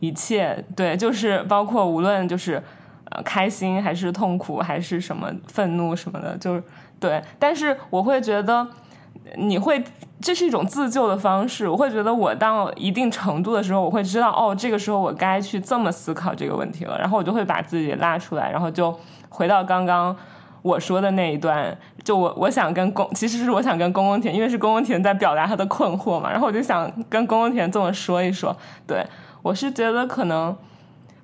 [0.00, 2.62] 一切，对，就是包括无论就是
[3.10, 6.62] 呃开心还是痛苦还是什么愤怒什么的，就是
[7.00, 7.22] 对。
[7.38, 8.66] 但是我会觉得
[9.36, 9.82] 你会
[10.20, 18.98] 这是一种自救的方式，我会觉得我到一定程度的时候，我会知道哦，这个时候我该去这么思考这个问题了，然后我就会把自己拉出来，然后就
[19.28, 20.16] 回到刚刚。
[20.62, 28.56] 我说的那一段，就我我想跟公，其实是我想跟公公田，因为是公公田在表达他的困惑嘛，然后我就想跟公公田这么说一说。
[28.86, 29.04] 对
[29.42, 30.56] 我是觉得可能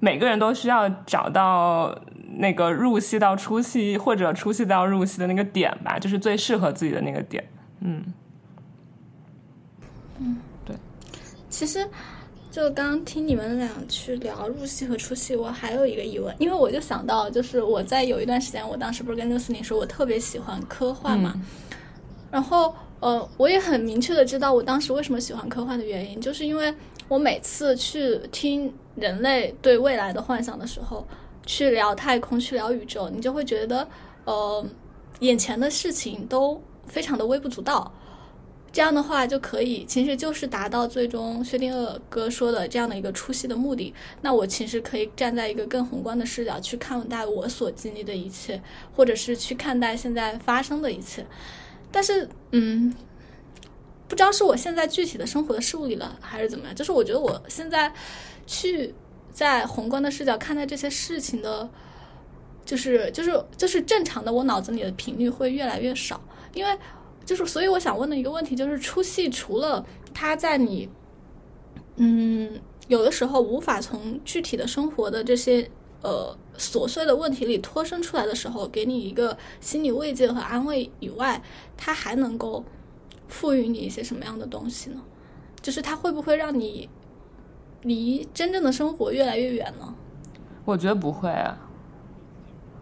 [0.00, 1.96] 每个人都需要找到
[2.36, 7.46] 那个入戏到出戏，或者出戏到入戏的那个点吧，就是最适合自己的那个点。
[7.80, 8.02] 嗯，
[10.18, 10.74] 嗯，对。
[11.48, 11.86] 其实，
[12.50, 21.34] 就刚刚听你们俩去聊入戏和出戏，我还有一个疑问，因为我就想到，就是我在有一段时间，我当时不是跟六四零说，我特别喜欢科幻嘛，
[22.30, 26.74] 然后呃，我也很明确的知道我当时为什么喜欢科幻的原因，就是因为
[27.10, 31.04] 我每次去听人类对未来的幻想的时候，
[31.44, 33.84] 去聊太空，去聊宇宙，你就会觉得，
[34.24, 34.64] 呃，
[35.18, 37.92] 眼前的事情都非常的微不足道。
[38.70, 43.92] 这样的话就可以，其实就是达到最终薛定谔哥说的这样的一个出戏的目的。
[44.22, 48.62] 那我其实可以站在一个更宏观的视角去看待我所经历的一切，
[48.94, 51.26] 或者是去看待现在发生的一切。
[51.90, 52.94] 但是，嗯，
[54.10, 56.74] 不知道是我现在具体的生活的事物里了，还是怎么样。
[56.74, 57.90] 就是我觉得我现在
[58.46, 58.92] 去
[59.32, 61.66] 在宏观的视角看待这些事情的，
[62.66, 66.20] 就是就是就是正常的，我脑子里的频率会越来越少，
[66.52, 66.78] 因为。
[67.22, 70.88] 就是，所以我想问的一个问题就是，出戏除了它在你，
[71.94, 72.58] 嗯，
[72.88, 75.70] 有的时候无法从具体的生活的这些
[76.02, 81.40] 呃琐碎的问题里脱身出来的时候，给你一个心理慰藉和安慰以外，
[81.76, 82.64] 它还能够
[83.30, 85.00] 赋予你一些什么样的东西呢？
[85.62, 86.88] 就是它会不会让你
[87.82, 89.94] 离真正的生活越来越远呢？
[90.66, 91.56] 我觉得不会啊，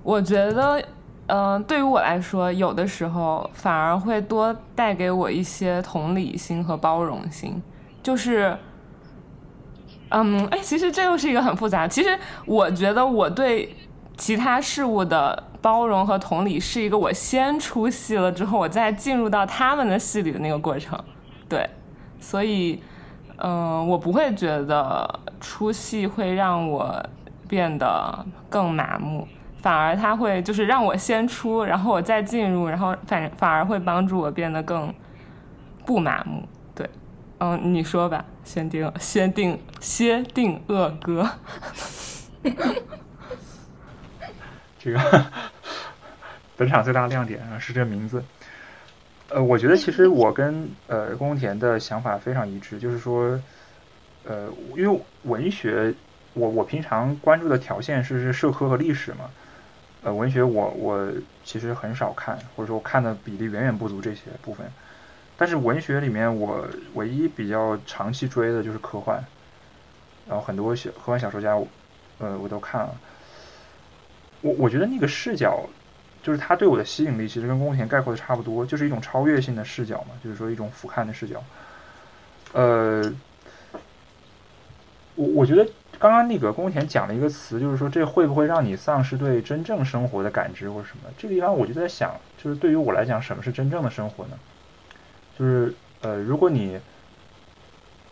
[0.03, 0.84] 我觉得。
[1.30, 7.62] 嗯，对于我来说，有的时候反而会多带给我一些同理心和包容心。
[8.03, 8.57] 就是，
[10.09, 11.86] 嗯，哎，其实这又是一个很复杂。
[11.86, 13.76] 其实我觉得我对
[14.18, 20.98] 其他事物的包容和同理，是一个我先出戏了之后，我再进入到他们的戏里的那个过程。
[21.48, 21.70] 对，
[22.20, 22.82] 所以，
[23.36, 27.02] 嗯，我不会觉得出戏会让我
[27.48, 29.26] 变得更麻木。
[29.62, 34.92] 反而他会就是让我先出，然后我再进入，然后反反而会帮助我变得更
[35.86, 36.42] 不麻木。
[36.74, 36.88] 对，
[37.38, 41.28] 嗯，你说吧，先定先定先定恶哥。
[44.79, 45.26] 这个
[46.57, 48.22] 本场最大亮点啊是这名字。
[49.31, 53.39] 呃，我觉得其实我跟呃宫田的想法非常一致，就是说，
[54.24, 55.93] 呃，因为文学，
[56.33, 59.31] 我我平常关注的条线是是社科和历史嘛。
[60.03, 61.07] 呃，文学我我
[61.45, 64.66] 其实很少看，或者说我看的比例远远不足这些部分。
[65.37, 69.22] 但是文学里面我唯一比较长期追的就是科幻，
[70.26, 71.55] 然后很多小科幻小说家，
[72.18, 72.95] 呃，我都看了。
[74.41, 75.64] 我我觉得那个视角，
[76.22, 81.43] 就是他对我的吸引力，其实跟宫田概括的差不多，就是一种超越性的视角嘛，就是说一种俯瞰的视角。
[82.53, 83.03] 呃，
[85.14, 85.66] 我我觉得。
[86.01, 91.11] 刚刚那个宫田讲了一个词，就是说这会不会让你丧失对真正生活的感知或者什么？
[91.18, 94.39] 这个地方我就在想，就是对于我来讲，什么是真正的生活呢？
[95.36, 96.78] 就是呃，如果你，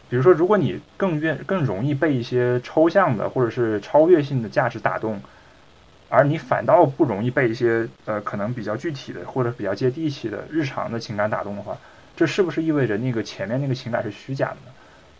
[0.08, 5.20] 比如说，如果你更愿更容易被一些抽象的或者是超越性的价值打动，
[6.08, 11.76] 而你反倒不容易被一些呃可能比较具体的或者比较接地气的日常的情感打动的话，
[12.16, 14.72] 这是不是意味着那个前面那个情感是虚假的呢？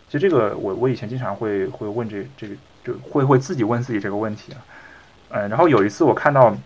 [0.09, 4.59] 其实这个我我以前经常会会问这这个就会会自己问自己这个问题啊，
[5.31, 6.57] 嗯，然后有一次我看到，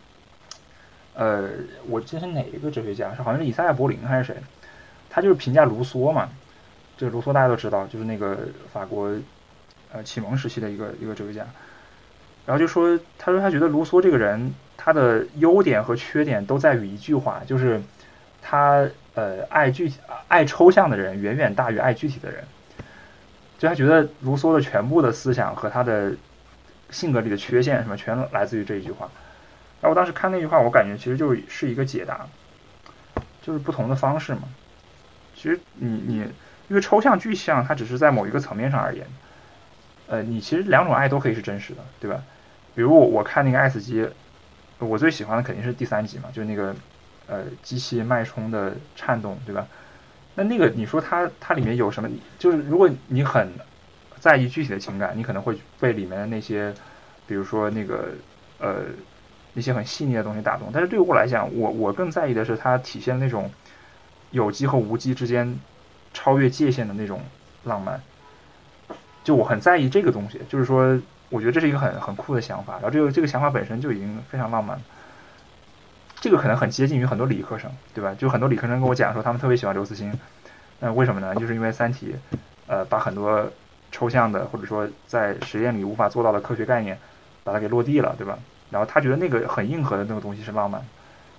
[1.15, 1.49] 呃，
[1.89, 4.37] 我记得是哪一个哲学家是好像是以赛亚柏林还是谁，
[5.09, 6.29] 他就是评价卢梭嘛，
[6.99, 8.41] 这个卢梭大家都知道，就是那个
[8.71, 9.11] 法国
[9.91, 11.47] 呃启蒙时期的一个一个哲学家，
[12.51, 17.81] 然后就说他说他觉得卢梭这个人他的优点和缺点都在于一句话，就是
[18.43, 18.85] 他
[19.15, 19.93] 呃爱具
[20.27, 22.43] 爱抽象的人远远大于爱具体的人。
[23.57, 26.13] 就他觉得卢梭的全部的思想和他的
[26.91, 29.09] 性格里的缺陷什么，全来自于这一句话。
[29.81, 32.27] 然后我当时看那句话，我感觉其实就是一个解答，
[33.41, 34.43] 就是不同的方式嘛。
[35.37, 36.17] 其实你你
[36.67, 39.07] 因为抽象具象，它只是在某一个层面上而言。
[40.09, 42.21] 呃，你其实两种爱都可以是真实的，对吧？
[42.81, 44.03] 比如我我看那个《爱死机》，
[44.79, 46.75] 我最喜欢的肯定是第三集嘛，就是那个
[47.27, 49.67] 呃机器脉冲的颤动，对吧？
[50.35, 52.09] 那那个，你说它它里面有什么？
[52.39, 53.53] 就是如果你很
[54.19, 56.73] 在意具体的情感，你可能会被里面的那些，
[57.27, 58.15] 比如说那个
[58.59, 58.77] 呃
[59.53, 60.71] 一些很细腻的东西打动。
[60.73, 63.51] 但是对于我来讲，我我更在意的是它体现那种
[64.31, 65.55] 有机和无机之间
[66.15, 67.21] 超越界限的那种
[67.65, 68.01] 浪漫。
[69.23, 70.99] 就我很在意这个东西，就是说，
[71.31, 74.79] 我觉得这是一个很很酷的想法，然后这个这个想法本身就已经非常浪漫。
[76.21, 78.15] 这个可能很接近于很多理科生，对吧？
[78.19, 80.13] 就很多理科生跟我讲说，他们特别喜欢刘慈欣，
[80.81, 81.35] 那为什么呢？
[81.37, 82.15] 就是因为《三体》，
[82.67, 83.51] 呃，把很多
[83.91, 86.99] 抽象的或者说在实验里无法做到的科学概念，
[87.43, 88.39] 把它给落地了，对吧？
[88.71, 90.85] 然后他觉得那个很硬核的那个东西是浪漫，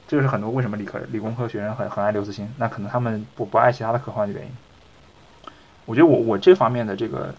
[0.07, 4.51] 这就是很多为什么理科理工科学生很很爱刘慈欣，那可能他们不不爱其他的科幻的原因。
[5.85, 7.33] 我觉得我我这方面的这个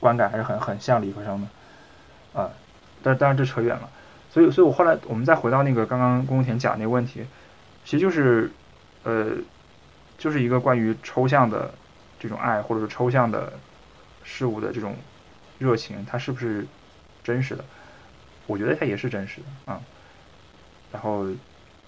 [0.00, 1.46] 观感还是很很像理科生的，
[2.32, 2.50] 啊，
[3.02, 3.88] 但当然这扯远了。
[4.30, 7.24] 所以，所以我后来我们再回到那个刚刚宫田讲那个问题，
[7.84, 8.50] 其实就是，
[9.02, 9.32] 呃，
[10.18, 11.72] 就是一个关于抽象的
[12.20, 13.52] 这种爱，或者说抽象的
[14.22, 14.94] 事物的这种
[15.58, 16.66] 热情，它是不是
[17.24, 17.64] 真实的？
[18.46, 19.80] 我觉得它也是真实的啊。
[20.92, 21.26] 然后，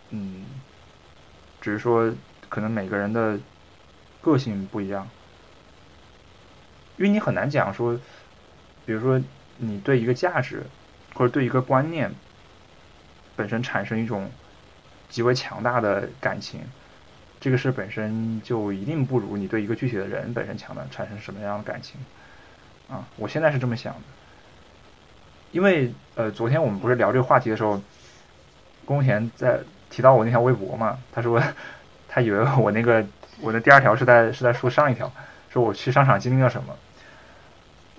[0.09, 0.45] 嗯，
[1.61, 2.11] 只是说
[2.49, 3.39] 可能每个人的
[4.23, 5.07] 个性不一样，
[6.97, 7.99] 因为你很难讲说，
[8.87, 9.21] 比如说
[9.61, 10.65] 你对一个价值
[11.15, 12.11] 或者对一个观念。
[13.37, 14.31] 本身产生一种
[15.09, 16.61] 极为强大的感情，
[17.41, 21.99] 这个事本身就一定不如你对一个具体的人本身强的产生什么样的感情
[22.91, 23.09] 啊！
[23.17, 24.01] 我现在是这么想的，
[25.53, 27.81] 因为呃，昨天我们不是聊这个话题的时候，
[28.85, 31.43] 宫田在提到我那条微博嘛，他说
[32.11, 33.03] 他以为我那个
[33.41, 35.11] 我的第二条是在是在说上一条，
[35.49, 36.77] 说我去商场经历了什么。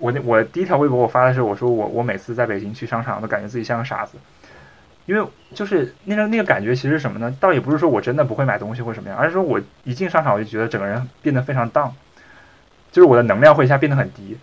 [0.02, 4.18] 我那我第一条微博我发的是我说我我每次在北京去商场都感觉自己像个傻子。
[5.06, 7.32] 因为就是那个那个感觉，其实什么呢？
[7.40, 11.92] 倒也不是说我真的不会买东西或什么样，而是说我一进商场我就觉得整个人变得非常荡，
[12.92, 14.36] 就是我的能量会一下变得很低，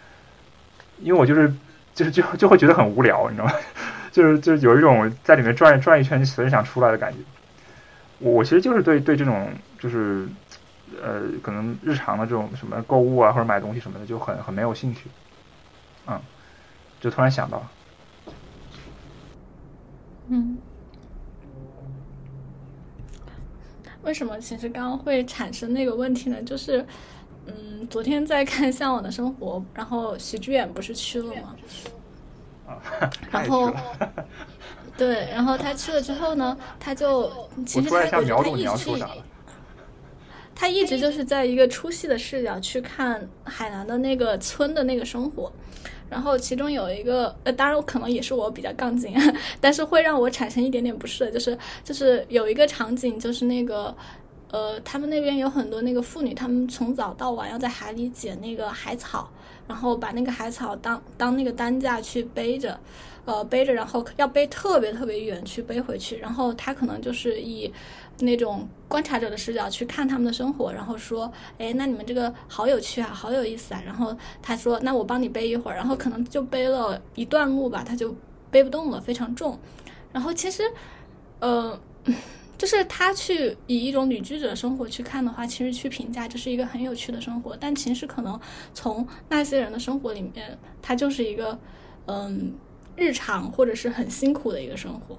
[1.00, 1.54] 因为我就是
[1.94, 3.54] 就是就就会觉得很无聊，你知道吗？
[4.12, 7.20] 就是就是有一种在里面转转一圈就随时想出来的感觉。
[8.20, 9.48] 我我其实就是对对这种
[9.80, 10.28] 就是
[11.02, 15.10] 呃可能日常的这种什么购物啊或者买东西什么的就很很没有兴趣，
[16.10, 16.20] 嗯，
[17.00, 17.66] 就突然想到。
[20.28, 20.58] 嗯，
[24.04, 26.42] 为什么其实刚刚会产生那个问题呢？
[26.44, 26.86] 就是，
[27.46, 31.56] 嗯，昨天在看《向往的生活》，然后徐志远不是去了吗？
[32.68, 32.78] 啊，
[33.32, 33.74] 然 后，
[34.96, 37.32] 对，然后他去了之后呢，他就
[37.66, 38.26] 其实他一
[38.66, 39.06] 直是，
[40.54, 45.52] 他一直就是在一个出戏的视角去看海南的那个村的那个生活。
[46.10, 49.14] 然后其中有一个，呃，当然可能也是我比较杠精，
[49.62, 53.96] 但是会让我产生一点点不适的，就是就是有一个场景，就是那个，
[54.52, 59.30] 呃，他们那边有很多那个妇女，他们从早到晚要在海里捡那个海草，
[59.70, 62.78] 然后把那个海草当当那个担架去背着，
[63.24, 67.72] 呃，背着，然后要背特别特别远去背回去，然后他可能就是以。
[68.22, 78.14] 那种观察者的视角去看他们的生活，然后说：“哎，那你们这个好有趣啊，好有意思啊。”然后他说：“那我帮你背一会儿。”然后可能就背了一段路吧，他就
[78.52, 79.58] 背不动了，非常重。
[80.12, 80.64] 然后其实，
[81.40, 81.80] 呃，
[82.60, 87.56] 就是他去以一种旅居者生活去看的话，其实去评价这是一个很有趣的生活。
[87.58, 88.38] 但其实可能
[88.74, 91.58] 从那些人的生活里面，他就是一个
[92.08, 92.54] 嗯
[92.98, 95.18] 日常或者是很辛苦的一个生活。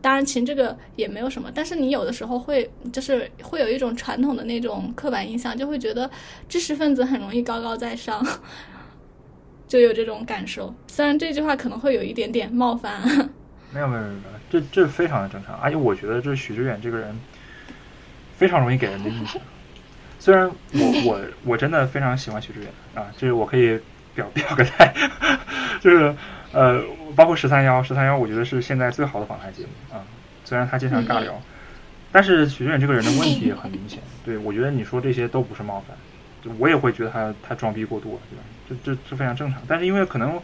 [0.00, 6.08] 当然，其实这个也没有什么，但是你有的时候会，就是会有一种传统的那种刻板印象，就会觉得
[6.48, 8.24] 知识分子很容易高高在上，
[9.66, 10.72] 就有这种感受。
[10.86, 13.34] 虽然这句话可能会有一点点冒犯。
[13.72, 14.14] 没有没有没有，
[14.50, 15.56] 这这非常的正常。
[15.56, 17.18] 而且我觉得这许知远这个人
[18.36, 19.40] 非常容易给人的印象。
[20.18, 23.78] 虽然我我我真的非常喜欢许知远啊，这是我可以
[24.14, 24.92] 表 表个态，
[25.80, 26.14] 就是
[26.52, 26.82] 呃。
[27.16, 30.04] 包括十三幺，十三幺，我觉得是现在最好的访谈节目啊。
[30.44, 31.40] 虽然他经常尬聊，
[32.12, 33.98] 但是许知远这个人的问题也很明显。
[34.24, 35.96] 对我觉得你说这些都不是冒犯，
[36.44, 38.42] 就我也会觉得他他装逼过度，对吧？
[38.84, 39.60] 这这这非常正常。
[39.66, 40.40] 但是因为可能，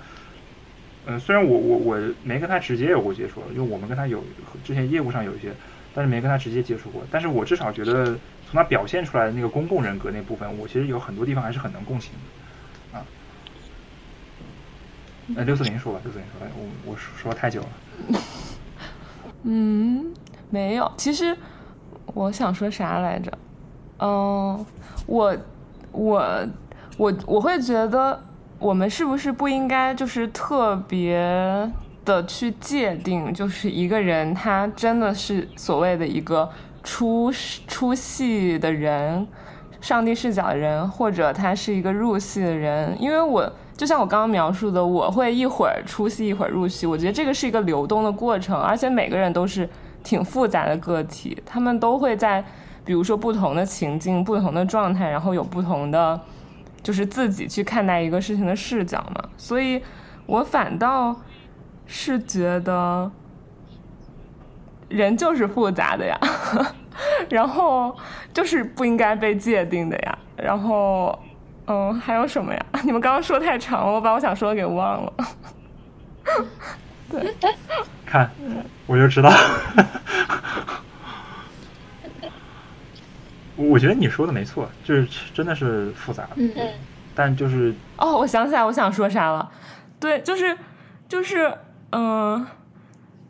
[1.07, 4.23] 嗯，虽然我我我没跟他直接有过接触，因为我们跟他有
[4.65, 5.53] 之前业务上有一些，
[5.95, 7.03] 但是没跟他直接接触过。
[7.11, 12.19] 但是我至少觉得从他表现出来的那个公共人格那部分，我其实有很多地方还是很能共情的。
[15.37, 18.21] 呃，六四零说吧，六四零说吧，我我说太久了。
[19.43, 20.13] 嗯，
[20.51, 21.35] 没有，其实
[22.07, 23.33] 我想说啥来着？
[24.01, 24.67] 嗯，
[25.07, 25.37] 我
[25.93, 26.47] 我
[26.99, 28.23] 我我会觉得，
[28.65, 31.21] 我们是不是不应该就是特别
[32.03, 36.49] 的去界定，就是一个人他真的是所谓的一个
[36.83, 37.31] 出
[37.69, 39.29] 出戏的人，
[39.83, 49.69] 上帝视角的人，或者他是一个入戏的人，因为我就像我刚刚描述的，我会一会儿出戏，一会儿入戏，我觉得这个是一个流动的过程，而且每个人都是
[50.03, 52.43] 挺复杂的个体，他们都会在
[52.83, 56.19] 比如说不同的情境、不同的状态，然后有不同的
[56.85, 59.83] 就是自己去看待一个事情的视角嘛，所以
[60.27, 61.21] 我反倒
[61.87, 63.11] 是觉得
[64.89, 66.17] 人就是复杂的呀。
[67.29, 67.97] 然后
[68.33, 70.19] 就是不应该被界定的呀。
[70.37, 71.19] 然后，
[71.67, 72.67] 嗯，还有什么呀？
[72.85, 75.13] 你们刚刚说太长了，我把我想说的给忘了。
[77.11, 77.35] 对，
[78.07, 78.31] 看，
[78.87, 79.33] 我就知道。
[83.57, 86.51] 我我觉得你说的没错，就是真的是复杂的，嗯
[87.15, 89.51] 但就是哦，我想起来我想说啥了。
[90.01, 90.57] 对，就是
[91.09, 91.53] 就是
[91.93, 92.47] 嗯。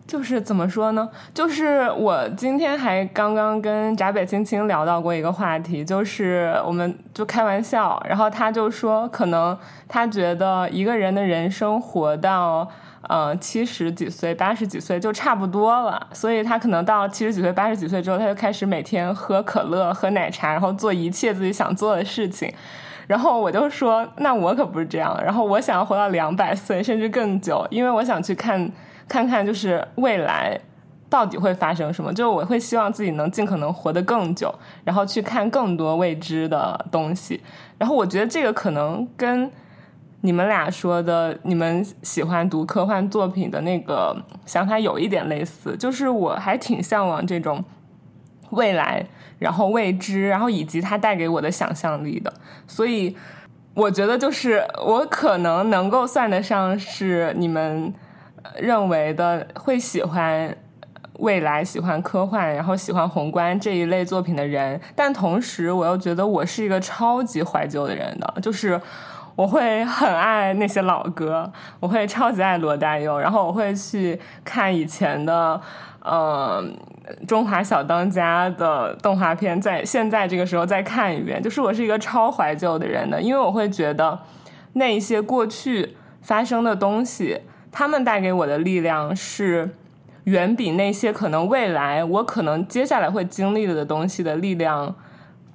[0.06, 1.08] 就是怎么说呢？
[1.32, 9.58] 就是我今天还刚刚跟闸北青青聊到过一个话题，就是我们就开玩笑，然后他就说，可能
[9.88, 12.70] 他觉得一个人的人生活到
[13.08, 22.52] 呃七十几岁、八十几岁就差不多了，所以他可能到七十几岁、八十几岁之后，他就开始每天喝可乐、喝奶茶，然后做一切自己想做的事情。
[23.06, 28.70] 然后我就说，那我可不是这样，然后我想要活到两百岁甚至更久，因为我想去看。
[29.06, 30.58] 看看就是未来
[31.10, 34.50] 到底会发生什么，就我会希望自己能尽可能活得更久，
[34.82, 37.38] 然后去看更多未知的东西。
[37.76, 39.52] 然后我觉得这个可能跟
[40.24, 44.16] 你们俩说的你们喜欢读科幻作品的那个
[44.46, 47.62] 想法有一点类似，就是我还挺向往这种
[48.50, 49.06] 未来，
[49.38, 52.32] 然后未知，然后以及它带给我的想象力的。
[52.66, 53.14] 所以
[53.74, 57.94] 我觉得就是我可能能够算得上是你们。
[58.60, 60.54] 认为的会喜欢
[61.18, 68.78] 未来、喜欢科幻，然后喜欢宏观这一类作品的人，但同时我又觉得我是一个超级怀旧的人的，就是
[69.36, 75.60] 我会很爱那些老歌，我会超级爱罗大佑，然后我会去看以前的
[76.00, 76.64] 呃
[77.26, 84.18] 《中华小当家》的动画片，在现在这个时候再看一遍，就是我是一个超怀旧的人的，因为我会觉得
[84.74, 87.40] 那一些过去发生的东西。
[87.76, 89.68] 他们带给我的力量是
[90.24, 94.94] 远比那些可能未来我可能接下来会经历的东西的力量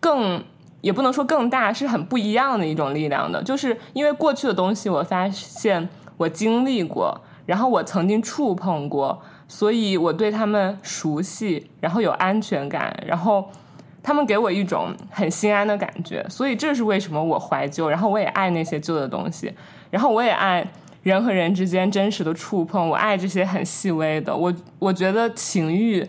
[0.01, 0.43] 更，
[0.81, 3.41] 也不能说更大，是很不一样的一种力量的。
[3.43, 13.49] 就是因为过去的东西，我发现我经历过，然后我曾经触碰过，所以我对他们熟悉，然后有安全感，然后
[14.03, 16.25] 他们给我一种很心安的感觉。
[16.29, 19.53] 所以这是为什么我怀旧，然后我也爱那些旧的东西，
[19.89, 20.65] 然后我也爱。
[21.01, 24.35] 人和人之间真实的触碰，我爱这些很细微的。
[24.35, 26.05] 我我觉得情欲，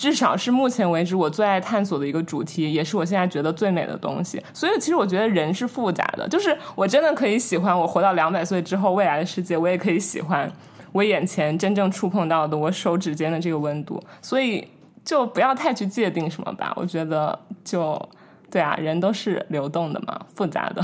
[0.00, 4.42] 至少是目前为止我最爱探索的一个主题，也是我现在觉得最美的东西。
[4.54, 10.50] 所以，其实我觉得人是复杂的，就是我真的可以喜欢我活到两百岁之后未来的世界，我也可以喜欢
[10.92, 14.02] 我眼前真正触碰到的我手指间的这个温度。
[14.22, 14.66] 所以，
[15.04, 16.72] 就不要太去界定什么吧。
[16.76, 18.08] 我觉得，就
[18.50, 20.82] 对啊，人都是流动的嘛，复杂的，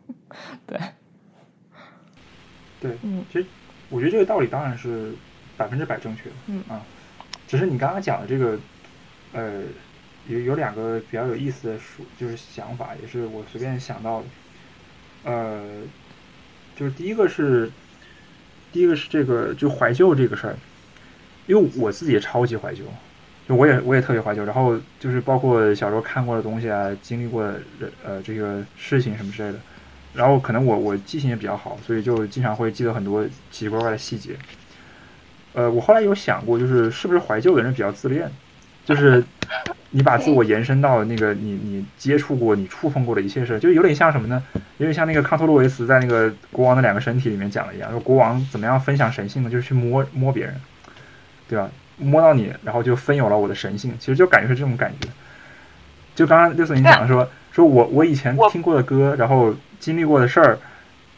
[0.68, 0.78] 对。
[2.78, 3.46] 对，嗯其实
[3.88, 5.14] 我觉得这个道理当然是
[5.56, 6.82] 百分之百正确的，嗯啊，
[7.52, 8.58] 只是你刚刚讲的这个，
[9.34, 9.60] 呃，
[10.26, 14.26] 有有两个比较有意思的说，就是想法，也是我随便想到的，
[15.24, 15.62] 呃，
[16.74, 17.70] 就是第一个是，
[18.72, 20.56] 第一个是这个就怀旧这个事儿，
[21.46, 22.84] 因为我自己也超级怀旧，
[23.46, 27.44] 就我也我也特别怀旧，然后就是包括小时候看过的东西啊，经历过
[28.02, 29.58] 呃这个事情什么之类的。
[30.14, 34.36] 然后可能我我记性也比较好，所以就经常会记得很多奇奇怪怪的细节。
[35.54, 38.30] 呃，我后来有想过，就是是不是怀旧的人比较自恋，
[38.84, 39.22] 就是
[39.90, 44.42] 你把自我延伸到那个你你接触过、你触碰过的一切事，就有点像什么呢？
[44.78, 49.50] 有点像那个康托洛维茨在那个《国王的两个身体》里面讲的一样，说国王怎么样分享神性呢？
[49.50, 50.54] 就是去摸摸别人，
[51.48, 51.68] 对吧？
[51.98, 55.08] 摸到你，然后就分有了我的神性，其实就感觉是这种感觉。
[56.14, 59.54] 就刚刚六四你讲说，说我我以前听过的歌，然后。
[59.82, 60.56] 经历过的事儿，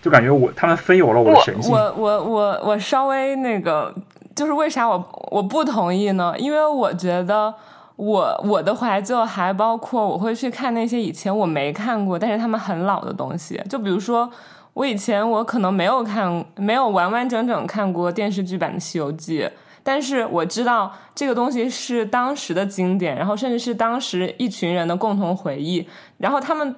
[0.01, 1.71] 就感觉我他们分有了我的神性。
[1.71, 3.95] 我我我我稍微那个，
[4.35, 6.35] 就是为啥我我不同意呢？
[6.39, 7.55] 因为我觉得
[7.97, 13.61] 我我的怀旧还包括我会去看那些以前我没看过，但是他们很老的东西。
[13.69, 14.31] 就比如说，
[14.73, 19.43] 我以前我可能没有看，没有完完整整看过电视剧版的《西游记》，
[19.83, 25.87] 但是我知道这个东西是当时的经典，然后甚至是当时一群人的共同回忆，
[26.19, 26.75] 然后他们。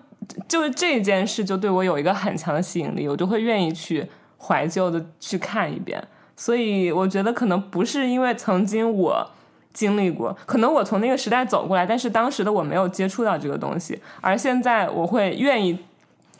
[0.48, 4.04] 就是这件事就对我有一个很强的吸引力，我就会愿意去
[4.38, 6.02] 怀旧的去看一遍。
[6.36, 9.30] 所以我觉得可能不是因为曾经我
[9.72, 10.36] 经历过。
[10.44, 15.78] 可能我从那个时代走过来，但是当时的我没有接触到这个东西，而现在我会愿意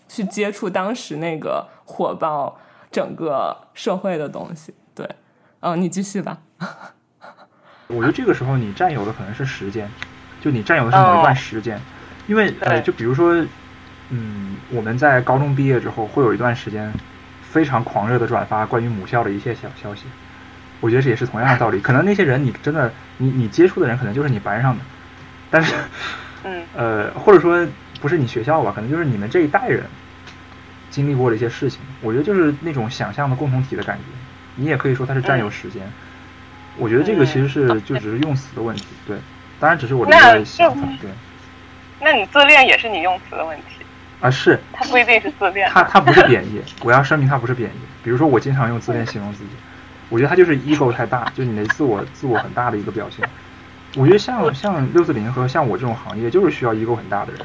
[0.09, 2.59] 去接触当时那个火爆
[2.91, 4.75] 整个社会的东西。
[4.95, 5.09] 对，
[5.61, 6.39] 嗯，你继续吧。
[7.89, 9.89] 我觉得这个时候你占有的可能是时间，
[10.41, 11.81] 就你占有的是某一段时间，
[12.27, 13.33] 因为呃，就比如说，
[14.11, 16.93] 嗯，我们在高中毕业之后会有一段时间
[17.51, 20.05] 非常狂热的转发关于母校的一切小消息，
[20.81, 21.81] 我觉得这也是同样的道理。
[21.81, 24.85] 可能那些人你真的你你接触的人可能就是你班上的，
[25.51, 25.75] 但是
[26.45, 27.67] 嗯呃，或者说
[28.01, 29.85] 不是你学校吧，可能就是你们这一代人
[30.91, 31.81] 经历过的一些事情。
[32.03, 34.03] 我觉得就是那种想象的共同体的感觉。
[34.57, 35.83] 你也可以说它是占有时间。
[36.77, 39.17] 我觉得这个其实是就只是用词的问题，对，
[39.59, 41.11] 当然只是我的一那个想法，对
[42.01, 43.86] 那你自恋也是你用词的问题，
[44.21, 45.69] 啊是它不一定是自恋。
[45.73, 47.79] 它它不是贬义，我要声明它不是贬义。
[48.03, 49.51] 比如说我经常用自恋形容自己，
[50.09, 53.29] 我觉得它就是 ego 太大，就是你的自我自我很大的一个表现。
[53.97, 57.41] 我觉得像像六四零和像我这种行业，就是需要 ego 很大的人，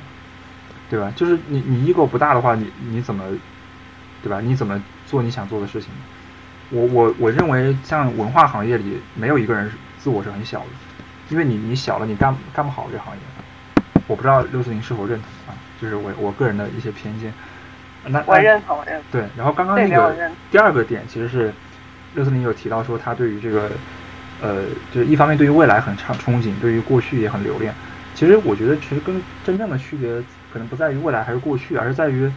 [0.90, 1.12] 对吧？
[1.16, 3.24] 就是你你 ego 不大的话，你你怎么，
[4.22, 4.40] 对吧？
[4.42, 5.90] 你怎么做你想做的事情？
[6.70, 10.66] 我我我认为像文化行业里没有一个人是自我是很小的，
[11.30, 13.22] 因为你你小了，你干干不好这行业。
[14.08, 15.41] 我不知道六四零是否认同啊，
[15.82, 17.34] 就是我我个人的一些偏见。
[18.06, 19.20] 那我认同，我认同。
[19.20, 20.16] 对，然后刚刚那个
[20.52, 21.52] 第二个点其实是
[22.14, 23.72] 六四零有提到说他对于这个
[24.42, 27.74] 呃，就是一方面对于未来很畅憧憬，对于过去也很留恋。
[28.14, 30.22] 其实我觉得其实跟真正的区别
[30.52, 32.32] 可能不在于未来还是过去，而是在于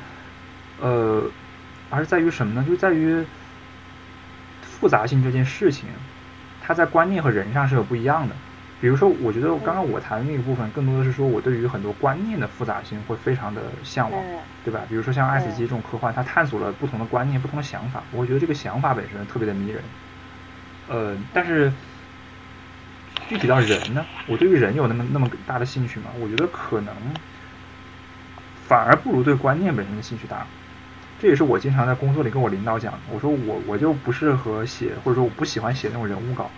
[0.81, 1.23] 呃，
[1.91, 2.65] 而是在于什么呢？
[2.67, 3.25] 就在于
[4.63, 5.89] 复杂性这件事情，
[6.63, 8.35] 它在观念和人上是有不一样的。
[8.85, 14.21] 比如说，我觉得刚刚我谈的那个部分，更多的是说我对于很多观念的复杂性会非常的向往。
[14.23, 14.81] 嗯对吧？
[14.89, 19.83] 比如说像《爱死机》这种科幻，它探索了不同的观念、不同的想法，我会觉得这个想法本身特别的迷人。
[20.89, 21.73] 呃，但是
[23.27, 26.07] 具体到人呢，我对于人有那么那么大的兴趣吗？
[26.19, 26.95] 我觉得可能
[28.67, 30.47] 反而不如对观念本身的兴趣大。
[31.21, 36.51] 这也是我经常在工作里跟我领导讲的，我说我我就不适合写，或者说我不喜欢写那种人物稿，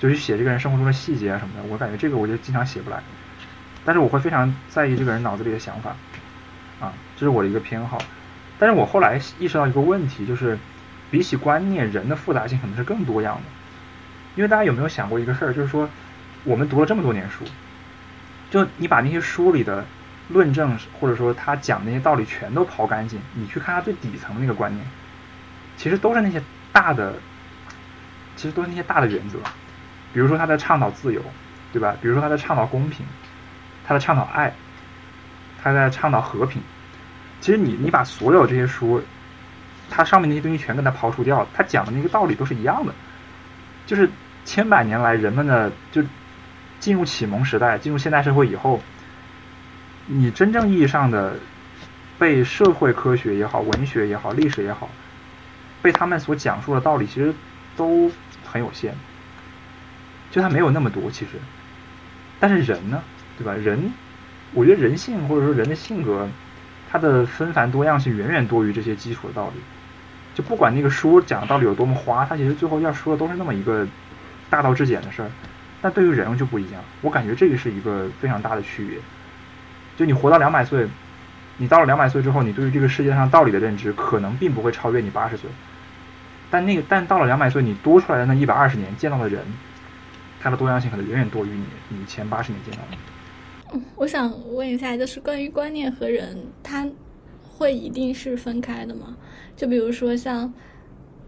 [0.00, 3.00] 就去写这个人生活中的细节啊什么的，我感觉这个我就经常写不来。
[3.84, 5.94] 但是我会非常在意这个人脑子里的想法，
[6.80, 7.98] 啊，这是我的一个偏好。
[8.58, 10.58] 但是我后来意识到一个问题，就是
[11.10, 13.42] 比起观念，人的复杂性可能是更多样的。
[14.36, 15.88] 因为大家有没有想过一个事儿，就是说
[16.44, 17.44] 我们读了这么多年书，
[18.50, 19.84] 就你把那些书里的
[20.28, 24.86] 论证，或者说他讲那些道理全都刨干净，你去看他最底层的那个观念，
[25.76, 26.40] 其实都是那些
[26.70, 27.14] 大的，
[28.36, 29.38] 其实都是那些大的原则。
[30.12, 31.22] 比如说他在倡导自由，
[31.72, 31.96] 对吧？
[32.00, 33.04] 比如说他在倡导公平，
[33.86, 34.52] 他在倡导爱，
[35.62, 36.60] 他在倡导和平。
[37.40, 39.02] 其实你你把所有这些书，
[39.88, 42.92] 它上面那些东西全给它刨除掉，它讲的那个道理都是一样的，
[43.86, 44.08] 就是
[44.44, 46.02] 千百年来人们的就
[46.78, 48.80] 进入启蒙时代，进入现代社会以后，
[50.06, 51.34] 你真正意义上的
[52.18, 54.88] 被社会科学也好、文学也好、历史也好，
[55.80, 57.34] 被他们所讲述的道理，其实
[57.74, 58.10] 都
[58.44, 58.94] 很有限，
[60.30, 61.32] 就它没有那么多其实。
[62.38, 63.02] 但是人呢，
[63.36, 63.52] 对吧？
[63.52, 63.92] 人，
[64.54, 66.28] 我觉得人性或者说人的性格，
[66.90, 69.60] 它的纷繁多样性远远多于这些基础的道理。
[70.34, 73.86] 就不管那个书讲的道理有多么花，它其实最后要说的都是那么一个
[74.48, 75.30] 大道至简的事儿。
[75.82, 78.98] 但对于人就不一样，我感觉这个是一个非常大的区别。
[79.96, 80.86] 就你活到两百岁，
[81.56, 85.50] 你到了两百岁之后，你对于这个世界上道理的认知可能并不会超越你八十岁。
[86.50, 89.42] 但那个，但到了两百岁，你多出来的那一百二十年见到的人，
[90.40, 93.80] 它的多样性可能远远多于你你前八十年见到的。
[93.94, 96.88] 我想问一下，就是关于观念和人，它
[97.42, 99.16] 会一定是分开的吗？
[99.54, 100.52] 就比如说像，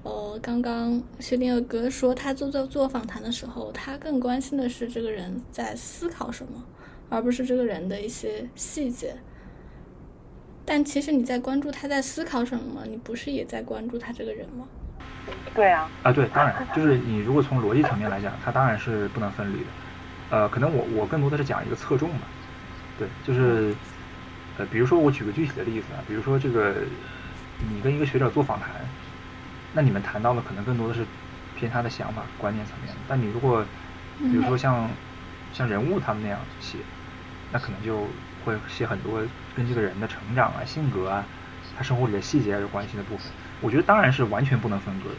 [0.03, 6.65] 呃，刚刚薛定谔哥说他做做做访谈的时候，他更关心的是这个人在思考什么，
[7.11, 9.15] 而不是这个人的一些细节。
[10.65, 12.83] 但其实你在关注他在思考什么吗？
[12.89, 14.67] 你不是也在关注他这个人吗？
[15.55, 19.67] 对啊，啊，对，当然， 就是你如果从逻辑层面来讲，它当然是不能分离的。
[20.31, 22.27] 呃，可能我我更多的是讲一个侧重吧，
[22.99, 23.75] 对，就是
[24.59, 26.75] 呃，比如说我举个具体的例子啊，比如说这个
[27.71, 28.69] 你跟一个学者做访谈，
[29.75, 31.05] 那你们谈到的可能更多的是
[31.59, 33.01] 偏他的想法、观念层面的。
[33.07, 33.63] 但你如果
[34.19, 34.89] 比如说像
[35.53, 36.79] 像人物他们那样写，
[37.53, 37.99] 那可能就
[38.45, 39.21] 会写很多
[39.55, 41.25] 跟这个人的成长啊、性格啊、
[41.77, 43.27] 他生活里的细节有关系的部分。
[43.63, 45.17] 我觉得当然是完全不能分割的。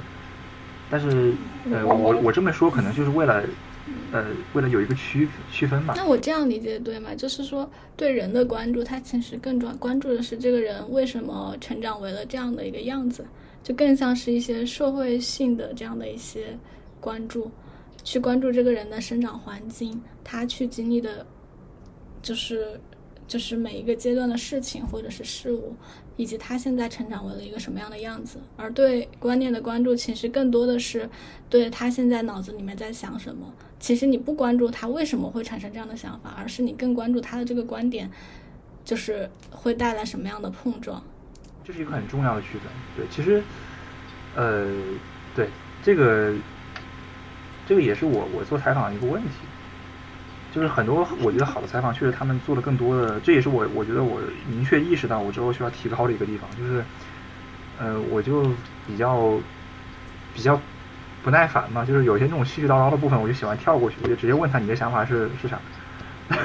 [0.90, 1.34] 但是，
[1.72, 3.44] 呃，我我我这么说可能就是为了，
[4.12, 5.96] 呃，为了有一个区区分吧。
[5.98, 7.16] 那我这样理解对吗？
[7.16, 7.68] 就是说，
[7.98, 13.26] 对人的关注，他其实更专关注的是这个人为什么成长为了这样的一个样子，
[13.64, 16.56] 就更像是一些社会性的这样的一些
[17.00, 17.50] 关注。
[18.04, 21.26] 去关注这个人的生长环境，他去经历的，
[22.22, 22.80] 就是
[23.26, 25.74] 就是每一个阶段的事情或者是事物，
[26.16, 28.40] 以及他现在成长为了一个什么样的样子。
[28.58, 31.10] 而对观念的关注，其实更多的是
[31.50, 33.54] 对他现在脑子里面在想什么。
[33.80, 38.10] 其实你不关注他为什么会产生这样的想法，而是你更关注他的这个观点，
[38.86, 41.04] 就是会带来什么样的碰撞。
[41.66, 42.62] 这是一个很重要的区分。
[42.96, 43.44] 对，其实，
[44.36, 44.74] 呃，
[45.36, 45.50] 对
[45.82, 46.34] 这个，
[47.68, 49.30] 这个也是我我做采访的一个问题，
[50.54, 56.84] 就是很多我觉得好的采访，确实他们做了更多的，这也是我我觉得我明确意识到我之后需要提高的一个地方，就是，
[57.80, 58.44] 呃，我就
[58.86, 59.40] 比较
[60.36, 60.60] 比较
[61.24, 65.58] 不耐烦嘛，就是有些那种絮絮叨叨的部分，我就喜欢跳过去，我就直接问他你的想法是是啥。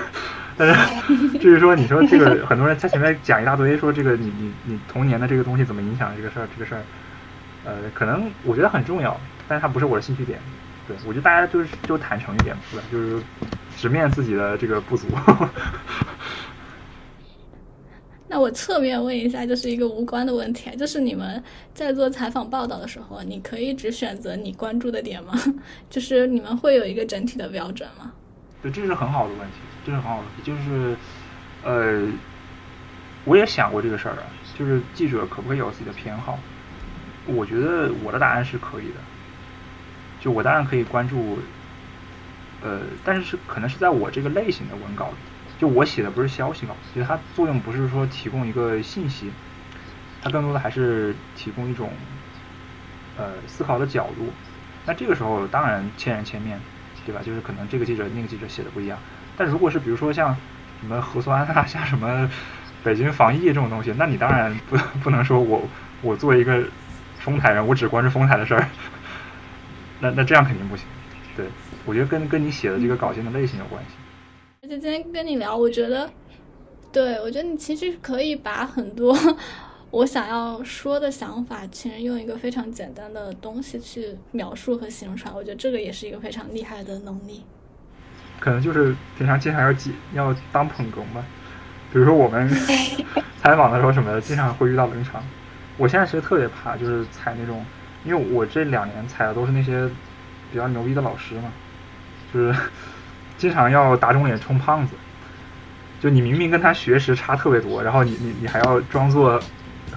[0.56, 6.82] 但是至于说你说这个很多人在前面讲一大堆，说这个你你你童年的这个东西怎么影响这个事儿这个事儿，
[7.64, 10.38] 呃，可能我觉得很重要，但是它不是我的兴趣点。
[10.88, 12.86] 对我觉得大家就是就坦诚一点，对吧？
[12.90, 13.22] 就是
[13.80, 15.06] 直面自己的这个不足。
[18.30, 21.42] 那我侧面问一下，就是一个无关的问题，就是你们
[21.72, 25.32] 在做采访报道的时候，你可以只选择你关注的点吗？
[25.88, 28.12] 就是你们会有一个整体的标准吗？
[28.60, 29.54] 对，这是很好的问题，
[29.86, 30.42] 这是很好的问题。
[30.42, 30.96] 就是，
[31.64, 32.06] 呃，
[33.24, 34.24] 我也想过这个事儿啊，
[34.58, 36.36] 就是记者可不可以有自己的偏好？
[37.26, 39.00] 我觉得我的答案是可以的。
[40.20, 41.38] 就我当然可以关注，
[42.62, 45.16] 呃，但是是可能是在我这个类型的文稿里，
[45.58, 49.30] 就我写的不是消息稿，其实它作用不是说提供一个信息，
[50.22, 51.90] 它更多的还是提供一种，
[53.16, 54.32] 呃，思考的角度。
[54.86, 56.60] 那这个时候当然千人千面。
[57.06, 57.22] 对吧？
[57.24, 58.98] 就是可能这个记者那个记者写的不一样，
[59.34, 60.36] 但如果是比如说像
[60.78, 62.30] 什么核酸啊，像什么
[62.84, 65.66] 北京防疫这种东西，那你当然不不能说我
[66.02, 66.62] 我作为一个
[67.20, 68.68] 丰台人，我只关注丰台的事儿，
[70.00, 70.86] 那那这样肯定不行。
[71.34, 71.46] 对，
[71.88, 73.92] 我觉得跟跟你写的这个稿件的类型有关系。
[74.62, 76.10] 而且今天跟你聊，我觉得，
[76.92, 79.16] 对我觉得你其实可以把很多。
[79.90, 87.42] 我想要说的想法，其实用一个非常简单的东西去描述和形容出来，我觉得这个也是一个非常厉害的能力。
[88.38, 91.24] 可能就是平常经常要记要当捧哏吧，
[91.90, 92.46] 比如说我们
[93.40, 95.24] 采访的时候什么的，经常会遇到冷场。
[95.78, 97.64] 我现在其实特别怕，就是采那种，
[98.04, 99.88] 因为我这两年采的都是那些
[100.52, 101.50] 比较牛逼的老师嘛，
[102.32, 102.58] 就是
[103.36, 104.94] 经常要打肿脸充胖子。
[106.00, 109.40] 就你明明跟他学识差特别多，然后你你你还要装作。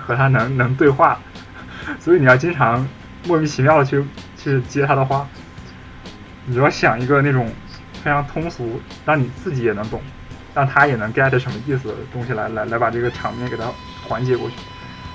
[0.03, 1.19] 和他能能对话，
[1.99, 2.87] 所以你要经常
[3.27, 4.03] 莫名其妙的去
[4.35, 5.27] 去接他的话，
[6.45, 7.47] 你要想一个那种
[8.01, 10.01] 非常通俗，让你自己也能懂，
[10.55, 13.65] 让他也能 get 什么意思的东西来来来把这个场面给他
[14.07, 14.55] 缓解过去。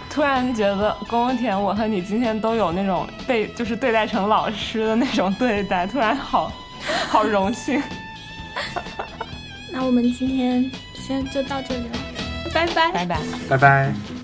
[0.09, 6.53] 突然觉得宫田，我和你今天都有那种被就是对待成老师的那种对待，突然好
[7.09, 7.83] 好荣幸。
[9.73, 11.99] 那我们今天先就到这里了，
[12.55, 13.19] 拜拜拜拜
[13.51, 14.16] 拜拜。